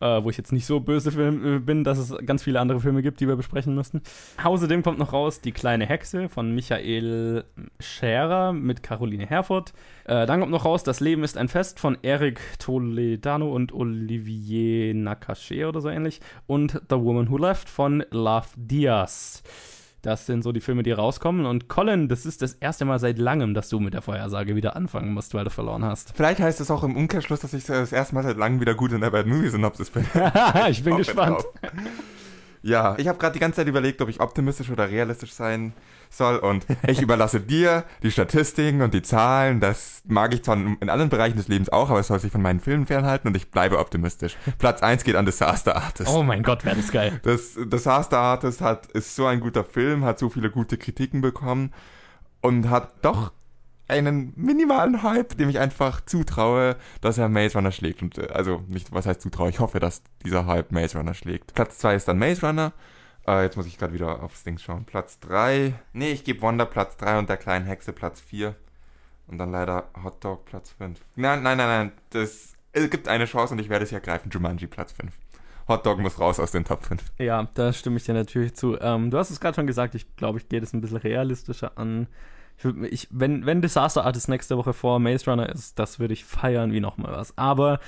[0.00, 2.80] äh, wo ich jetzt nicht so böse Film, äh, bin, dass es ganz viele andere
[2.80, 4.02] Filme gibt, die wir besprechen müssen.
[4.42, 7.44] Außerdem kommt noch raus Die kleine Hexe von Michael
[7.80, 9.72] Scherer mit Caroline Herford.
[10.04, 14.94] Äh, dann kommt noch raus Das Leben ist ein Fest von Eric Toledano und Olivier
[14.94, 16.20] Nakache oder so ähnlich.
[16.46, 19.42] Und The Woman Who Left von Love Diaz.
[20.02, 21.46] Das sind so die Filme, die rauskommen.
[21.46, 24.76] Und Colin, das ist das erste Mal seit langem, dass du mit der Vorhersage wieder
[24.76, 26.12] anfangen musst, weil du verloren hast.
[26.14, 28.92] Vielleicht heißt es auch im Umkehrschluss, dass ich das erste Mal seit langem wieder gut
[28.92, 30.06] in der Bad Movie Synopsis bin.
[30.68, 31.44] ich bin gespannt.
[32.62, 35.95] Ja, ich habe gerade die ganze Zeit überlegt, ob ich optimistisch oder realistisch sein soll
[36.42, 39.60] und ich überlasse dir die Statistiken und die Zahlen.
[39.60, 42.42] Das mag ich zwar in allen Bereichen des Lebens auch, aber es soll sich von
[42.42, 44.36] meinen Filmen fernhalten und ich bleibe optimistisch.
[44.58, 46.10] Platz 1 geht an Disaster Artist.
[46.10, 47.20] Oh mein Gott, wäre das geil.
[47.22, 51.72] Das Disaster Artist hat, ist so ein guter Film, hat so viele gute Kritiken bekommen
[52.40, 53.32] und hat doch
[53.88, 58.02] einen minimalen Hype, dem ich einfach zutraue, dass er Maze Runner schlägt.
[58.02, 61.54] Und äh, also nicht, was heißt zutraue, ich hoffe, dass dieser Hype Maze Runner schlägt.
[61.54, 62.72] Platz 2 ist dann Maze Runner.
[63.26, 64.84] Äh, jetzt muss ich gerade wieder aufs Ding schauen.
[64.84, 65.74] Platz 3.
[65.92, 68.54] Nee, ich gebe Wonder Platz 3 und der kleinen Hexe Platz 4.
[69.26, 71.00] Und dann leider Hot Dog Platz 5.
[71.16, 71.92] Nein, nein, nein, nein.
[72.10, 74.30] Das, es gibt eine Chance und ich werde es hier greifen.
[74.30, 75.12] Jumanji Platz 5.
[75.68, 77.02] Hot Dog muss raus aus den Top 5.
[77.18, 78.78] Ja, da stimme ich dir natürlich zu.
[78.80, 81.76] Ähm, du hast es gerade schon gesagt, ich glaube, ich gehe das ein bisschen realistischer
[81.76, 82.06] an.
[82.56, 86.24] Ich, ich, wenn, wenn Disaster Artist nächste Woche vor Maze Runner ist, das würde ich
[86.24, 87.36] feiern wie nochmal was.
[87.36, 87.80] Aber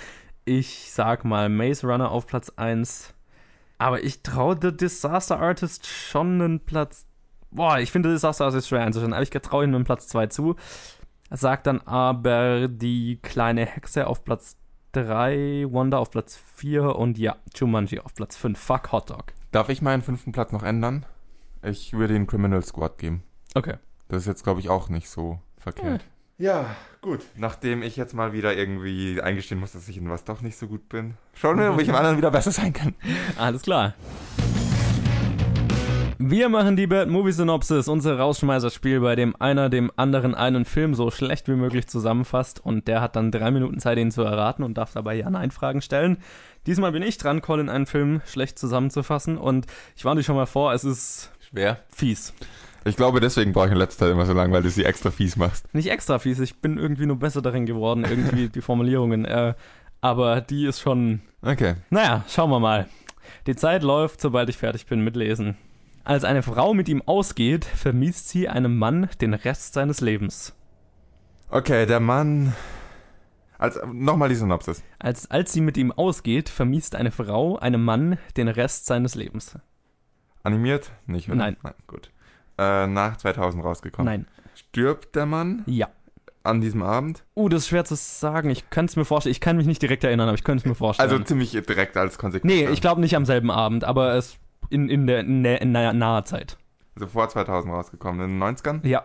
[0.44, 3.14] ich sag mal Maze Runner auf Platz 1.
[3.78, 7.06] Aber ich traue The Disaster Artist schon einen Platz.
[7.50, 10.56] Boah, ich finde Disaster Artist schwer einzuschätzen, aber ich traue ihm einen Platz 2 zu.
[11.30, 14.56] Sag dann aber die kleine Hexe auf Platz
[14.92, 18.58] 3, Wanda auf Platz 4 und ja, Jumanji auf Platz 5.
[18.58, 19.24] Fuck Hot Dog.
[19.52, 21.06] Darf ich meinen fünften Platz noch ändern?
[21.62, 23.22] Ich würde ihn Criminal Squad geben.
[23.54, 23.76] Okay.
[24.08, 26.04] Das ist jetzt, glaube ich, auch nicht so verkehrt.
[26.40, 27.24] Ja, gut.
[27.34, 30.68] Nachdem ich jetzt mal wieder irgendwie eingestehen muss, dass ich in was doch nicht so
[30.68, 32.94] gut bin, schauen wir, ob ich im anderen wieder besser sein kann.
[33.36, 33.94] Alles klar.
[36.20, 40.94] Wir machen die Bad Movie Synopsis, unser Rausschmeißerspiel, bei dem einer dem anderen einen Film
[40.94, 44.62] so schlecht wie möglich zusammenfasst und der hat dann drei Minuten Zeit, ihn zu erraten
[44.62, 46.18] und darf dabei Ja-Nein-Fragen stellen.
[46.66, 49.66] Diesmal bin ich dran, Colin einen Film schlecht zusammenzufassen und
[49.96, 51.80] ich warne dich schon mal vor, es ist Schwer.
[51.88, 52.32] fies.
[52.88, 55.10] Ich glaube, deswegen brauche ich in letzter Zeit immer so lange, weil du sie extra
[55.10, 55.72] fies machst.
[55.74, 59.54] Nicht extra fies, ich bin irgendwie nur besser darin geworden, irgendwie die Formulierungen, äh,
[60.00, 61.76] aber die ist schon Okay.
[61.90, 62.88] Naja, schauen wir mal.
[63.46, 65.56] Die Zeit läuft, sobald ich fertig bin mit Lesen.
[66.04, 70.54] Als eine Frau mit ihm ausgeht, vermisst sie einem Mann den Rest seines Lebens.
[71.50, 72.54] Okay, der Mann.
[73.58, 74.82] Also, nochmal die Synopsis.
[74.98, 79.58] Als, als sie mit ihm ausgeht, vermisst eine Frau einem Mann den Rest seines Lebens.
[80.42, 80.90] Animiert?
[81.06, 81.36] Nicht, oder?
[81.36, 81.56] Nein.
[81.62, 82.10] Nein, gut.
[82.58, 84.12] Äh, nach 2000 rausgekommen.
[84.12, 84.26] Nein.
[84.54, 85.88] Stirbt der Mann Ja.
[86.42, 87.24] an diesem Abend?
[87.36, 88.50] Uh, das ist schwer zu sagen.
[88.50, 89.30] Ich könnte es mir vorstellen.
[89.32, 91.08] Ich kann mich nicht direkt erinnern, aber ich könnte es mir vorstellen.
[91.10, 92.52] Also ziemlich direkt als Konsequenz.
[92.52, 94.36] nee, ich glaube nicht am selben Abend, aber es
[94.70, 96.58] in, in der in, der- in naher, naher Zeit.
[96.96, 98.20] Also vor 2000 rausgekommen.
[98.22, 98.84] In den 90ern?
[98.86, 99.04] Ja.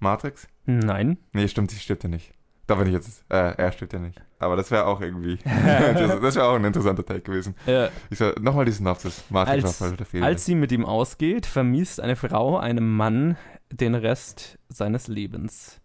[0.00, 0.46] Matrix?
[0.66, 1.16] Nein.
[1.32, 2.32] Nee, stimmt, sie stirbt ja nicht.
[2.68, 3.24] Da bin ich jetzt.
[3.30, 4.20] Äh, er stirbt ja nicht.
[4.38, 5.36] Aber das wäre auch irgendwie.
[5.44, 7.54] das wäre auch ein interessanter Take gewesen.
[7.66, 9.24] Äh, Ich soll, nochmal die Synopsis.
[9.30, 13.36] Matrix als, als sie mit ihm ausgeht, vermisst eine Frau einem Mann
[13.72, 15.80] den Rest seines Lebens.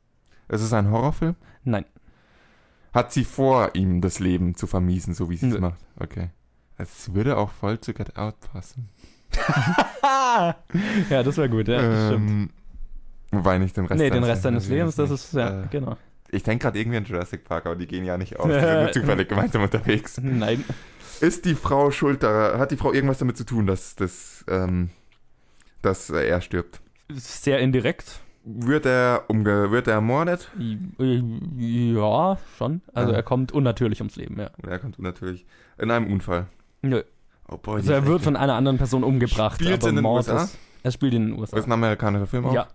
[0.50, 1.36] es ist ein Horrorfilm?
[1.64, 1.86] Nein.
[2.94, 5.80] Hat sie vor, ihm das Leben zu vermiesen, so wie sie es macht?
[6.00, 6.30] Okay.
[6.78, 8.90] Es würde auch voll zu Get Out passen.
[11.10, 12.30] Ja, das wäre gut, ja, das stimmt.
[12.30, 12.50] ähm,
[13.32, 15.96] wobei nicht den Rest Nee, den seines Rest seines Lebens, das ist, ja, Äh, genau.
[16.34, 18.48] Ich denke gerade irgendwie an Jurassic Park, aber die gehen ja nicht aus.
[18.48, 20.20] Die sind nur zufällig gemeinsam unterwegs.
[20.22, 20.64] Nein.
[21.22, 22.60] Ist die Frau schuld daran?
[22.60, 24.90] Hat die Frau irgendwas damit zu tun, dass, dass, ähm,
[25.82, 26.82] dass er stirbt?
[27.12, 28.20] Sehr indirekt.
[28.46, 30.52] Wird er, umge wird er ermordet?
[30.98, 32.82] Ja, schon.
[32.94, 33.16] Also Ah.
[33.16, 34.50] er kommt unnatürlich ums Leben, ja.
[34.68, 35.46] Er kommt natürlich
[35.78, 36.48] in einem Unfall.
[36.82, 37.04] Nö.
[37.48, 39.62] Oh boy, Also er wird von einer anderen Person umgebracht.
[39.62, 40.44] Spielt's aber in den Mord USA?
[40.44, 41.58] Ist, er spielt in den USA.
[41.58, 42.54] Ist ein amerikanischer Film auch?
[42.54, 42.68] Ja.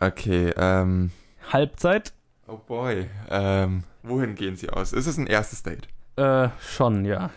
[0.00, 1.10] Okay, ähm.
[1.52, 2.12] Halbzeit?
[2.48, 3.06] Oh boy.
[3.28, 3.84] Ähm.
[4.02, 4.92] Wohin gehen sie aus?
[4.92, 5.86] Ist es ein erstes Date?
[6.16, 7.30] Äh, schon, ja.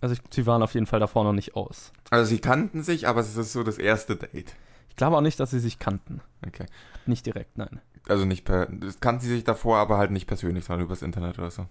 [0.00, 1.92] Also ich, sie waren auf jeden Fall davor noch nicht aus.
[2.10, 4.54] Also sie kannten sich, aber es ist so das erste Date.
[4.88, 6.20] Ich glaube auch nicht, dass sie sich kannten.
[6.46, 6.66] Okay.
[7.06, 7.80] Nicht direkt, nein.
[8.08, 8.66] Also nicht per.
[8.66, 11.66] Das kannten sie sich davor, aber halt nicht persönlich, sondern übers Internet oder so.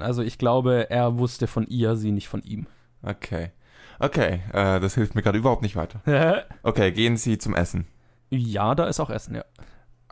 [0.00, 2.66] Also ich glaube, er wusste von ihr, sie nicht von ihm.
[3.02, 3.52] Okay.
[4.00, 6.02] Okay, äh, das hilft mir gerade überhaupt nicht weiter.
[6.62, 7.86] Okay, gehen sie zum Essen.
[8.30, 9.44] ja, da ist auch Essen, ja.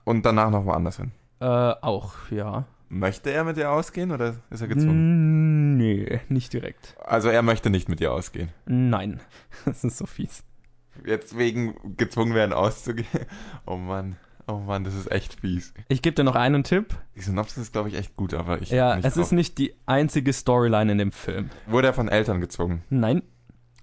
[0.04, 1.12] Und danach noch woanders hin.
[1.40, 2.64] Äh, auch, ja.
[2.88, 5.74] Möchte er mit ihr ausgehen oder ist er gezwungen?
[5.74, 6.96] Mm, Nee, nicht direkt.
[7.04, 8.50] Also er möchte nicht mit ihr ausgehen.
[8.64, 9.20] Nein.
[9.64, 10.42] Das ist so fies.
[11.04, 13.06] Jetzt wegen gezwungen werden auszugehen.
[13.66, 14.16] Oh Mann.
[14.46, 15.74] Oh Mann, das ist echt fies.
[15.88, 16.94] Ich gebe dir noch einen Tipp.
[17.16, 18.70] Die Synopsis ist, glaube ich, echt gut, aber ich.
[18.70, 19.24] Ja, es drauf.
[19.24, 21.50] ist nicht die einzige Storyline in dem Film.
[21.66, 22.82] Wurde er von Eltern gezwungen?
[22.88, 23.22] Nein.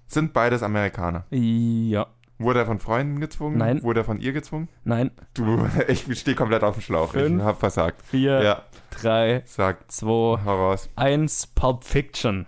[0.06, 1.26] Sind beides Amerikaner?
[1.30, 2.06] Ja.
[2.38, 3.58] Wurde er von Freunden gezwungen?
[3.58, 3.82] Nein.
[3.82, 4.68] Wurde er von ihr gezwungen?
[4.82, 5.10] Nein.
[5.34, 7.12] Du, ich stehe komplett auf dem Schlauch.
[7.12, 7.40] Fünf.
[7.40, 8.02] Ich hab versagt.
[8.02, 10.08] Vier, Ja, drei, sag, zwei,
[10.44, 10.88] hau raus.
[10.96, 11.46] eins.
[11.46, 12.46] Pulp Fiction.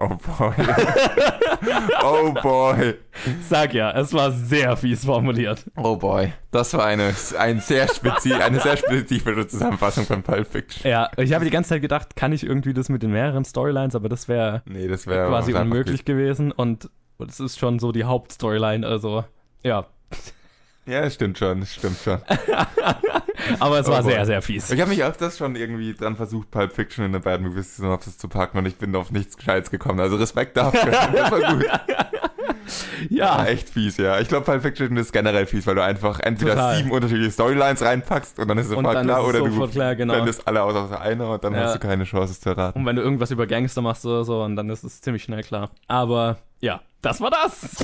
[0.00, 0.52] Oh boy.
[2.04, 2.94] oh boy.
[3.48, 5.64] Sag ja, es war sehr fies formuliert.
[5.76, 6.32] Oh boy.
[6.52, 10.88] Das war eine, ein sehr spezi eine sehr spezifische Zusammenfassung von Pulp Fiction.
[10.88, 13.96] Ja, ich habe die ganze Zeit gedacht, kann ich irgendwie das mit den mehreren Storylines,
[13.96, 16.88] aber das wäre Nee, das wäre quasi unmöglich gewesen und
[17.26, 19.24] es ist schon so die Hauptstoryline, also
[19.62, 19.86] ja.
[20.86, 22.18] Ja, das stimmt schon, das stimmt schon.
[23.60, 24.10] Aber es Oh war boy.
[24.12, 24.70] sehr, sehr fies.
[24.70, 28.16] Ich habe mich öfters schon irgendwie dran versucht, Pulp Fiction in eine Bad Movies Synopsis
[28.16, 30.00] zu packen und ich bin auf nichts Gescheites gekommen.
[30.00, 30.90] Also Respekt dafür.
[31.12, 31.66] Das war gut.
[33.10, 34.18] Ja, War echt fies, ja.
[34.20, 36.76] Ich glaube, Pulp Fiction ist generell fies, weil du einfach entweder Total.
[36.78, 39.94] sieben unterschiedliche Storylines reinpackst und dann ist Und sofort klar, es oder sofort du klar,
[39.94, 40.14] genau.
[40.14, 41.64] blendest alle aus außer einer und dann Ja.
[41.64, 42.78] hast du keine Chance, es zu erraten.
[42.80, 45.42] und wenn du irgendwas über Gangster machst oder so, und dann ist es ziemlich schnell
[45.42, 45.70] klar.
[45.86, 47.76] Aber ja, das war das.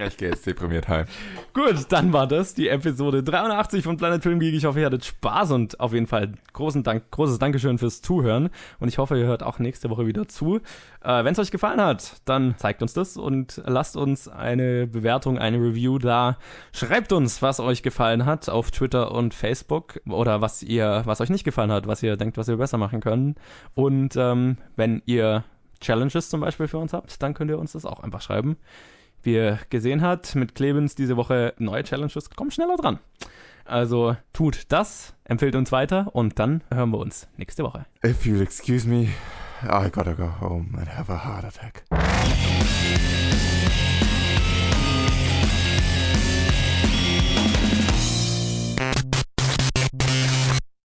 [0.00, 1.04] Ja, ich gehe jetzt deprimiert heim.
[1.52, 4.54] Gut, dann war das die Episode 83 von Planet Film Geek.
[4.54, 8.48] Ich hoffe, ihr hattet Spaß und auf jeden Fall großen Dank, großes Dankeschön fürs Zuhören.
[8.78, 10.60] Und ich hoffe, ihr hört auch nächste Woche wieder zu.
[11.02, 15.38] Äh, Wenn es euch gefallen hat, dann zeigt uns das und lasst uns eine Bewertung,
[15.38, 16.38] eine Review da.
[16.72, 21.28] Schreibt uns, was euch gefallen hat auf Twitter und Facebook oder was ihr, was euch
[21.30, 23.34] nicht gefallen hat, was ihr denkt, was wir besser machen können.
[23.74, 25.44] Und ähm, wenn ihr
[25.80, 28.56] Challenges zum Beispiel für uns habt, dann könnt ihr uns das auch einfach schreiben
[29.22, 32.98] wie ihr gesehen habt, mit Clemens diese Woche neue Challenges, kommt schneller dran.
[33.64, 37.86] Also tut das, empfehlt uns weiter und dann hören wir uns nächste Woche.
[38.04, 39.08] If you'll excuse me,
[39.62, 41.84] I gotta go home and have a heart attack.